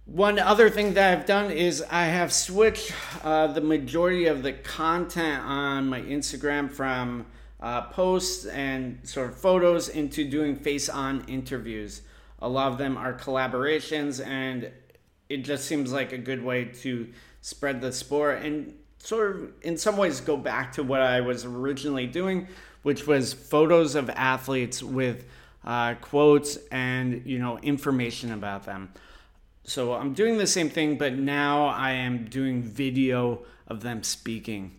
One 0.06 0.38
other 0.38 0.70
thing 0.70 0.94
that 0.94 1.18
I've 1.18 1.26
done 1.26 1.50
is 1.50 1.82
I 1.90 2.04
have 2.04 2.32
switched 2.32 2.92
uh, 3.24 3.48
the 3.48 3.60
majority 3.60 4.26
of 4.26 4.44
the 4.44 4.52
content 4.52 5.42
on 5.42 5.88
my 5.88 6.02
Instagram 6.02 6.70
from 6.70 7.26
uh, 7.64 7.80
posts 7.80 8.44
and 8.44 9.00
sort 9.04 9.30
of 9.30 9.38
photos 9.38 9.88
into 9.88 10.28
doing 10.28 10.54
face 10.54 10.90
on 10.90 11.24
interviews. 11.28 12.02
A 12.40 12.48
lot 12.48 12.70
of 12.70 12.76
them 12.76 12.98
are 12.98 13.14
collaborations, 13.14 14.24
and 14.24 14.70
it 15.30 15.38
just 15.38 15.64
seems 15.64 15.90
like 15.90 16.12
a 16.12 16.18
good 16.18 16.44
way 16.44 16.66
to 16.66 17.08
spread 17.40 17.80
the 17.80 17.90
sport 17.90 18.42
and 18.42 18.74
sort 18.98 19.34
of, 19.34 19.52
in 19.62 19.78
some 19.78 19.96
ways, 19.96 20.20
go 20.20 20.36
back 20.36 20.72
to 20.74 20.82
what 20.82 21.00
I 21.00 21.22
was 21.22 21.46
originally 21.46 22.06
doing, 22.06 22.48
which 22.82 23.06
was 23.06 23.32
photos 23.32 23.94
of 23.94 24.10
athletes 24.10 24.82
with 24.82 25.24
uh, 25.64 25.94
quotes 25.94 26.58
and 26.70 27.22
you 27.24 27.38
know 27.38 27.58
information 27.60 28.30
about 28.30 28.66
them. 28.66 28.92
So 29.62 29.94
I'm 29.94 30.12
doing 30.12 30.36
the 30.36 30.46
same 30.46 30.68
thing, 30.68 30.98
but 30.98 31.14
now 31.14 31.68
I 31.68 31.92
am 31.92 32.26
doing 32.26 32.62
video 32.62 33.46
of 33.66 33.80
them 33.80 34.02
speaking, 34.02 34.78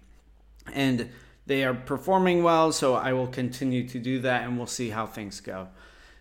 and 0.72 1.10
they 1.46 1.64
are 1.64 1.74
performing 1.74 2.44
well. 2.44 2.72
So 2.72 2.96
I 2.96 3.14
will 3.14 3.28
continue 3.28 3.88
to 3.90 4.00
do 4.00 4.20
that, 4.22 4.44
and 4.44 4.58
we'll 4.58 4.68
see 4.68 4.90
how 4.90 5.06
things 5.06 5.40
go. 5.40 5.68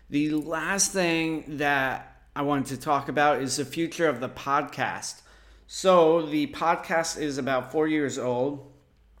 The 0.09 0.31
last 0.31 0.91
thing 0.91 1.57
that 1.57 2.21
I 2.35 2.43
wanted 2.43 2.67
to 2.67 2.77
talk 2.77 3.09
about 3.09 3.41
is 3.41 3.57
the 3.57 3.65
future 3.65 4.07
of 4.07 4.19
the 4.19 4.29
podcast. 4.29 5.21
So 5.67 6.21
the 6.21 6.47
podcast 6.47 7.19
is 7.19 7.37
about 7.37 7.71
four 7.71 7.87
years 7.87 8.19
old. 8.19 8.71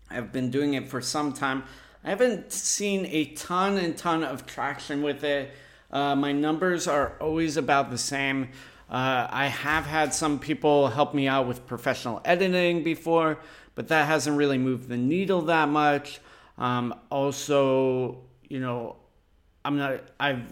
I've 0.09 0.31
been 0.31 0.51
doing 0.51 0.75
it 0.75 0.87
for 0.87 1.01
some 1.01 1.33
time. 1.33 1.63
I 2.03 2.09
haven't 2.09 2.51
seen 2.51 3.07
a 3.07 3.25
ton 3.33 3.77
and 3.77 3.97
ton 3.97 4.23
of 4.23 4.45
traction 4.45 5.01
with 5.01 5.23
it. 5.23 5.55
Uh, 5.89 6.15
my 6.15 6.31
numbers 6.31 6.87
are 6.87 7.15
always 7.19 7.57
about 7.57 7.89
the 7.89 7.97
same. 7.97 8.49
Uh, 8.89 9.27
I 9.29 9.47
have 9.47 9.85
had 9.85 10.13
some 10.13 10.39
people 10.39 10.89
help 10.89 11.13
me 11.13 11.27
out 11.27 11.47
with 11.47 11.65
professional 11.65 12.21
editing 12.23 12.83
before, 12.83 13.39
but 13.73 13.87
that 13.87 14.07
hasn't 14.07 14.37
really 14.37 14.57
moved 14.57 14.89
the 14.89 14.97
needle 14.97 15.41
that 15.43 15.69
much. 15.69 16.19
Um, 16.57 16.93
also, 17.09 18.19
you 18.47 18.59
know, 18.59 18.97
I'm 19.63 19.77
not. 19.77 20.01
I've 20.19 20.43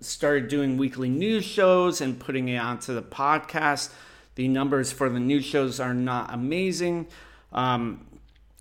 started 0.00 0.48
doing 0.48 0.76
weekly 0.76 1.08
news 1.08 1.44
shows 1.44 2.00
and 2.00 2.18
putting 2.18 2.48
it 2.48 2.58
onto 2.58 2.94
the 2.94 3.02
podcast. 3.02 3.92
The 4.34 4.48
numbers 4.48 4.92
for 4.92 5.08
the 5.08 5.20
news 5.20 5.44
shows 5.44 5.80
are 5.80 5.94
not 5.94 6.32
amazing. 6.32 7.08
Um, 7.52 8.06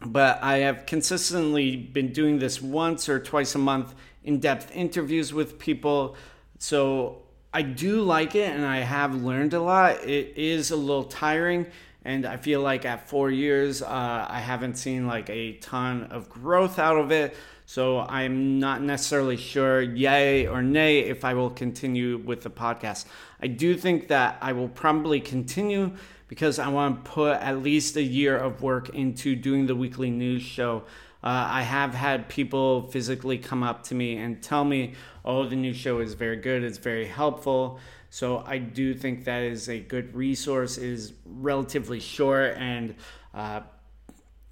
but 0.05 0.41
I 0.43 0.57
have 0.59 0.85
consistently 0.85 1.75
been 1.75 2.13
doing 2.13 2.39
this 2.39 2.61
once 2.61 3.09
or 3.09 3.19
twice 3.19 3.55
a 3.55 3.59
month 3.59 3.95
in 4.23 4.39
depth 4.39 4.75
interviews 4.75 5.33
with 5.33 5.57
people. 5.57 6.15
So 6.59 7.23
I 7.57 7.63
do 7.63 8.03
like 8.03 8.35
it 8.35 8.53
and 8.53 8.63
I 8.63 8.81
have 8.81 9.23
learned 9.23 9.55
a 9.55 9.59
lot. 9.59 10.03
It 10.03 10.37
is 10.37 10.69
a 10.69 10.75
little 10.75 11.05
tiring. 11.05 11.65
And 12.05 12.23
I 12.23 12.37
feel 12.37 12.61
like 12.61 12.85
at 12.85 13.09
four 13.09 13.31
years, 13.31 13.81
uh, 13.81 14.27
I 14.29 14.39
haven't 14.41 14.75
seen 14.75 15.07
like 15.07 15.27
a 15.31 15.53
ton 15.53 16.03
of 16.11 16.29
growth 16.29 16.77
out 16.77 16.97
of 16.97 17.11
it. 17.11 17.35
So 17.65 18.01
I'm 18.01 18.59
not 18.59 18.83
necessarily 18.83 19.37
sure, 19.37 19.81
yay 19.81 20.45
or 20.45 20.61
nay, 20.61 20.99
if 20.99 21.25
I 21.25 21.33
will 21.33 21.49
continue 21.49 22.19
with 22.19 22.43
the 22.43 22.51
podcast. 22.51 23.05
I 23.41 23.47
do 23.47 23.75
think 23.75 24.09
that 24.09 24.37
I 24.39 24.53
will 24.53 24.69
probably 24.69 25.19
continue 25.19 25.93
because 26.27 26.59
I 26.59 26.67
want 26.67 27.05
to 27.05 27.09
put 27.09 27.37
at 27.37 27.63
least 27.63 27.95
a 27.95 28.03
year 28.03 28.37
of 28.37 28.61
work 28.61 28.89
into 28.89 29.35
doing 29.35 29.65
the 29.65 29.75
weekly 29.75 30.11
news 30.11 30.43
show. 30.43 30.83
Uh, 31.23 31.47
I 31.49 31.61
have 31.63 31.93
had 31.93 32.29
people 32.29 32.87
physically 32.89 33.37
come 33.37 33.63
up 33.63 33.83
to 33.83 33.95
me 33.95 34.17
and 34.17 34.41
tell 34.41 34.63
me, 34.63 34.93
oh, 35.25 35.47
the 35.47 35.55
new 35.55 35.73
show 35.73 35.99
is 35.99 36.13
very 36.13 36.37
good, 36.37 36.63
it's 36.63 36.77
very 36.77 37.07
helpful. 37.07 37.79
So 38.09 38.43
I 38.45 38.59
do 38.59 38.93
think 38.93 39.25
that 39.25 39.43
is 39.43 39.67
a 39.67 39.79
good 39.79 40.15
resource, 40.15 40.77
it 40.77 40.85
is 40.85 41.13
relatively 41.25 41.99
short 41.99 42.55
and 42.57 42.95
uh, 43.33 43.61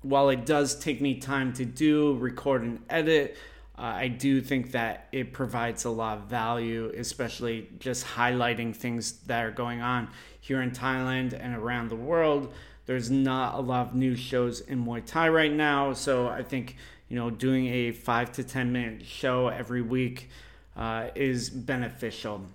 while 0.01 0.29
it 0.29 0.45
does 0.45 0.75
take 0.75 1.01
me 1.01 1.15
time 1.15 1.51
to 1.53 1.65
do, 1.65 2.15
record 2.17 2.61
and 2.61 2.79
edit, 2.89 3.37
uh, 3.77 3.81
I 3.81 4.07
do 4.07 4.39
think 4.39 4.71
that 4.71 5.07
it 5.11 5.33
provides 5.33 5.83
a 5.85 5.89
lot 5.89 6.19
of 6.19 6.25
value, 6.25 6.93
especially 6.95 7.69
just 7.79 8.05
highlighting 8.05 8.73
things 8.73 9.13
that 9.23 9.43
are 9.43 9.51
going 9.51 9.81
on 9.81 10.09
here 10.39 10.61
in 10.61 10.71
Thailand 10.71 11.33
and 11.33 11.55
around 11.55 11.89
the 11.89 11.95
world. 11.95 12.53
There's 12.85 13.09
not 13.09 13.55
a 13.55 13.61
lot 13.61 13.87
of 13.87 13.95
new 13.95 14.15
shows 14.15 14.61
in 14.61 14.85
Muay 14.85 15.05
Thai 15.05 15.29
right 15.29 15.51
now, 15.51 15.93
so 15.93 16.27
I 16.27 16.43
think 16.43 16.75
you 17.09 17.15
know 17.15 17.29
doing 17.29 17.67
a 17.67 17.91
five 17.91 18.31
to 18.33 18.43
ten 18.43 18.71
minute 18.71 19.05
show 19.05 19.47
every 19.47 19.81
week 19.81 20.29
uh, 20.75 21.07
is 21.15 21.49
beneficial. 21.49 22.45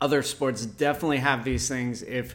Other 0.00 0.22
sports 0.22 0.66
definitely 0.66 1.18
have 1.18 1.44
these 1.44 1.68
things. 1.68 2.02
If 2.02 2.34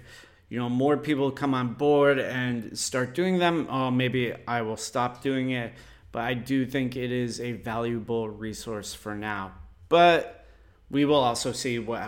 you 0.49 0.57
know 0.57 0.69
more 0.69 0.97
people 0.97 1.31
come 1.31 1.53
on 1.53 1.73
board 1.73 2.19
and 2.19 2.77
start 2.77 3.13
doing 3.13 3.37
them, 3.39 3.67
oh, 3.69 3.91
maybe 3.91 4.33
I 4.47 4.61
will 4.61 4.77
stop 4.77 5.21
doing 5.21 5.51
it 5.51 5.73
but 6.11 6.23
I 6.23 6.33
do 6.33 6.65
think 6.65 6.95
it 6.95 7.11
is 7.11 7.39
a 7.39 7.53
valuable 7.53 8.29
resource 8.29 8.93
for 8.93 9.15
now. 9.15 9.53
But 9.89 10.45
we 10.89 11.05
will 11.05 11.15
also 11.15 11.51
see 11.51 11.77
what 11.77 12.01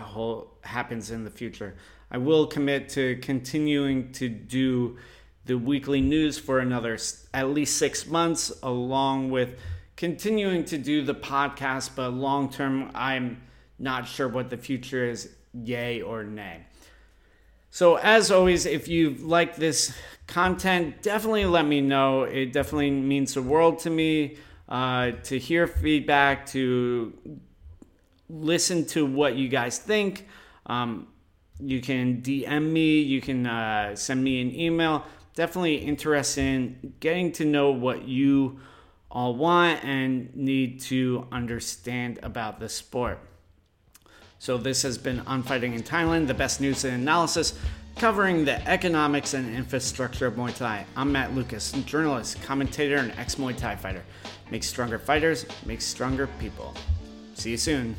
happens 0.62 1.10
in 1.10 1.24
the 1.24 1.30
future. 1.30 1.76
I 2.12 2.18
will 2.18 2.46
commit 2.46 2.90
to 2.90 3.16
continuing 3.16 4.12
to 4.12 4.28
do 4.28 4.98
the 5.46 5.56
weekly 5.56 6.02
news 6.02 6.38
for 6.38 6.58
another 6.58 6.98
at 7.32 7.48
least 7.48 7.78
six 7.78 8.06
months, 8.06 8.52
along 8.62 9.30
with 9.30 9.58
continuing 9.96 10.66
to 10.66 10.76
do 10.76 11.02
the 11.02 11.14
podcast. 11.14 11.96
But 11.96 12.10
long 12.10 12.50
term, 12.50 12.90
I'm 12.94 13.40
not 13.78 14.06
sure 14.06 14.28
what 14.28 14.50
the 14.50 14.58
future 14.58 15.08
is, 15.08 15.30
yay 15.54 16.02
or 16.02 16.22
nay. 16.22 16.66
So, 17.70 17.96
as 17.96 18.30
always, 18.30 18.66
if 18.66 18.88
you 18.88 19.14
like 19.14 19.56
this 19.56 19.96
content, 20.26 21.02
definitely 21.02 21.46
let 21.46 21.64
me 21.64 21.80
know. 21.80 22.24
It 22.24 22.52
definitely 22.52 22.90
means 22.90 23.32
the 23.32 23.42
world 23.42 23.78
to 23.80 23.90
me 23.90 24.36
uh, 24.68 25.12
to 25.24 25.38
hear 25.38 25.66
feedback, 25.66 26.44
to 26.48 27.14
listen 28.28 28.84
to 28.88 29.06
what 29.06 29.36
you 29.36 29.48
guys 29.48 29.78
think. 29.78 30.28
Um, 30.66 31.06
you 31.64 31.80
can 31.80 32.22
DM 32.22 32.70
me, 32.70 33.00
you 33.00 33.20
can 33.20 33.46
uh, 33.46 33.94
send 33.96 34.22
me 34.22 34.40
an 34.40 34.54
email. 34.54 35.04
Definitely 35.34 35.76
interested 35.76 36.42
in 36.42 36.94
getting 37.00 37.32
to 37.32 37.44
know 37.44 37.70
what 37.70 38.06
you 38.06 38.60
all 39.10 39.34
want 39.34 39.84
and 39.84 40.34
need 40.34 40.80
to 40.80 41.26
understand 41.32 42.18
about 42.22 42.60
the 42.60 42.68
sport. 42.68 43.18
So, 44.38 44.58
this 44.58 44.82
has 44.82 44.98
been 44.98 45.20
On 45.20 45.42
Fighting 45.42 45.74
in 45.74 45.82
Thailand, 45.82 46.26
the 46.26 46.34
best 46.34 46.60
news 46.60 46.84
and 46.84 47.00
analysis 47.00 47.56
covering 47.96 48.44
the 48.44 48.66
economics 48.68 49.34
and 49.34 49.54
infrastructure 49.54 50.26
of 50.26 50.34
Muay 50.34 50.56
Thai. 50.56 50.84
I'm 50.96 51.12
Matt 51.12 51.34
Lucas, 51.34 51.72
journalist, 51.86 52.42
commentator, 52.42 52.96
and 52.96 53.12
ex 53.12 53.36
Muay 53.36 53.56
Thai 53.56 53.76
fighter. 53.76 54.02
Make 54.50 54.64
stronger 54.64 54.98
fighters, 54.98 55.46
make 55.64 55.80
stronger 55.80 56.26
people. 56.38 56.74
See 57.34 57.50
you 57.50 57.56
soon. 57.56 57.96